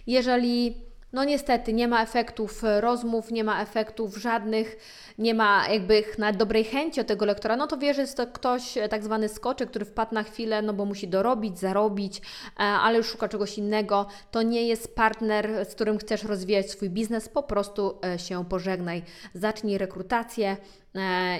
Jeżeli 0.08 0.87
no 1.14 1.24
niestety 1.24 1.74
nie 1.74 1.88
ma 1.88 2.04
efektów 2.04 2.64
e, 2.64 2.82
rozmów, 2.82 3.32
nie 3.32 3.44
ma 3.44 3.62
efektów 3.62 4.18
żadnych, 4.18 4.78
nie 5.18 5.34
ma 5.34 5.68
jakby 5.68 6.04
na 6.18 6.32
dobrej 6.34 6.64
chęci 6.64 7.02
od 7.02 7.08
tego 7.08 7.26
lektora, 7.26 7.56
no 7.56 7.68
to 7.68 7.78
wie, 7.78 7.94
że 7.94 8.02
jest 8.02 8.18
to 8.18 8.28
ktoś 8.28 8.78
e, 8.78 8.90
tak 8.90 9.04
zwany 9.04 9.30
skoczek, 9.30 9.70
który 9.70 9.86
wpadł 9.86 10.14
na 10.14 10.24
chwilę, 10.24 10.62
no 10.62 10.74
bo 10.74 10.86
musi 10.86 11.08
dorobić, 11.08 11.60
zarobić, 11.60 12.18
e, 12.20 12.60
ale 12.60 12.98
już 12.98 13.08
szuka 13.08 13.28
czegoś 13.28 13.58
innego. 13.58 14.08
To 14.32 14.42
nie 14.42 14.68
jest 14.68 14.96
partner, 14.96 15.66
z 15.70 15.76
którym 15.76 15.98
chcesz 15.98 16.24
rozwijać 16.24 16.72
swój 16.72 16.90
biznes, 16.90 17.30
po 17.30 17.44
prostu 17.44 18.00
się 18.18 18.46
pożegnaj. 18.46 19.04
Zacznij 19.34 19.78
rekrutację, 19.78 20.58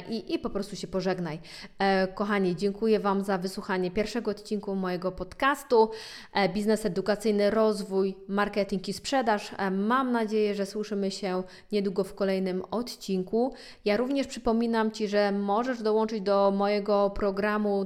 i, 0.10 0.34
i 0.34 0.40
po 0.40 0.50
prostu 0.50 0.76
się 0.76 0.88
pożegnaj. 0.88 1.40
E, 1.80 2.08
kochani, 2.08 2.56
dziękuję 2.56 3.00
Wam 3.00 3.24
za 3.24 3.38
wysłuchanie 3.38 3.92
pierwszego 3.92 4.32
odcinku 4.32 4.76
mojego 4.76 5.12
podcastu 5.12 5.90
e, 6.34 6.50
Biznes 6.50 6.86
Edukacyjny, 6.86 7.50
Rozwój, 7.50 8.16
Marketing 8.28 8.90
i 8.90 8.94
Sprzedaż. 8.94 9.52
Mam 9.72 10.12
nadzieję, 10.12 10.56
że 10.56 10.66
słyszymy 10.66 11.12
się 11.12 11.44
niedługo 11.72 12.04
w 12.04 12.16
kolejnym 12.16 12.64
odcinku. 12.72 13.54
Ja 13.86 13.98
również 13.98 14.28
przypominam 14.28 14.92
Ci, 14.92 15.08
że 15.08 15.32
możesz 15.32 15.82
dołączyć 15.82 16.22
do 16.22 16.52
mojego 16.52 17.10
programu 17.10 17.86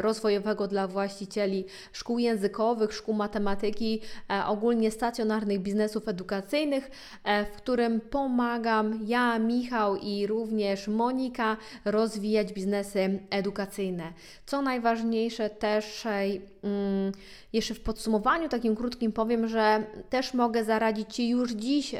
rozwojowego 0.00 0.68
dla 0.68 0.86
właścicieli 0.86 1.64
szkół 1.92 2.18
językowych, 2.18 2.92
szkół 2.92 3.14
matematyki, 3.14 4.00
ogólnie 4.46 4.90
stacjonarnych 4.90 5.60
biznesów 5.60 6.08
edukacyjnych, 6.08 6.90
w 7.24 7.56
którym 7.56 8.00
pomagam 8.00 9.00
ja, 9.06 9.38
Michał 9.38 9.96
i 9.96 10.26
również 10.26 10.88
Monika 11.02 11.56
rozwijać 11.84 12.52
biznesy 12.52 13.20
edukacyjne. 13.30 14.12
Co 14.46 14.62
najważniejsze 14.62 15.50
też 15.50 16.06
mm, 16.06 17.12
jeszcze 17.52 17.74
w 17.74 17.80
podsumowaniu 17.80 18.48
takim 18.48 18.76
krótkim 18.76 19.12
powiem, 19.12 19.48
że 19.48 19.84
też 20.10 20.34
mogę 20.34 20.64
zaradzić 20.64 21.14
Ci 21.14 21.28
już 21.28 21.52
dziś, 21.52 21.94
e, 21.94 21.98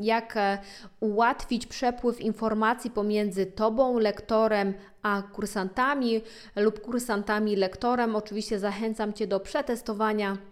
jak 0.00 0.36
e, 0.36 0.58
ułatwić 1.00 1.66
przepływ 1.66 2.20
informacji 2.20 2.90
pomiędzy 2.90 3.46
Tobą, 3.46 3.98
lektorem, 3.98 4.74
a 5.02 5.22
kursantami 5.22 6.20
lub 6.56 6.80
kursantami, 6.80 7.56
lektorem. 7.56 8.16
Oczywiście 8.16 8.58
zachęcam 8.58 9.12
Cię 9.12 9.26
do 9.26 9.40
przetestowania 9.40 10.51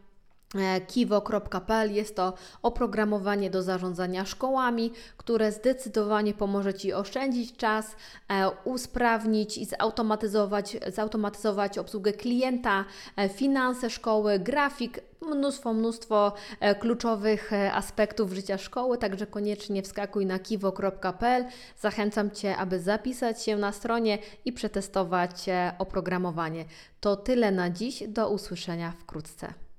kiwo.pl 0.87 1.93
jest 1.93 2.17
to 2.17 2.35
oprogramowanie 2.63 3.51
do 3.51 3.63
zarządzania 3.63 4.25
szkołami, 4.25 4.93
które 5.17 5.53
zdecydowanie 5.53 6.35
pomoże 6.35 6.75
Ci 6.75 6.93
oszczędzić 6.93 7.57
czas, 7.57 7.97
e, 8.29 8.51
usprawnić 8.65 9.59
i 9.59 9.65
zautomatyzować, 9.65 10.77
zautomatyzować 10.87 11.79
obsługę 11.79 12.13
klienta, 12.13 12.85
e, 13.17 13.29
finanse 13.29 13.91
szkoły, 13.91 14.39
grafik, 14.39 15.01
mnóstwo, 15.23 15.73
mnóstwo 15.73 16.33
kluczowych 16.81 17.51
aspektów 17.73 18.33
życia 18.33 18.59
szkoły, 18.59 18.99
także 18.99 19.27
koniecznie 19.27 19.83
wskakuj 19.83 20.27
na 20.27 20.39
kiwo.pl. 20.39 21.45
Zachęcam 21.81 22.31
Cię, 22.31 22.57
aby 22.57 22.81
zapisać 22.81 23.43
się 23.43 23.57
na 23.57 23.73
stronie 23.73 24.19
i 24.45 24.53
przetestować 24.53 25.47
oprogramowanie. 25.79 26.65
To 27.01 27.17
tyle 27.17 27.51
na 27.51 27.71
dziś, 27.71 28.03
do 28.09 28.31
usłyszenia 28.31 28.93
wkrótce. 28.99 29.70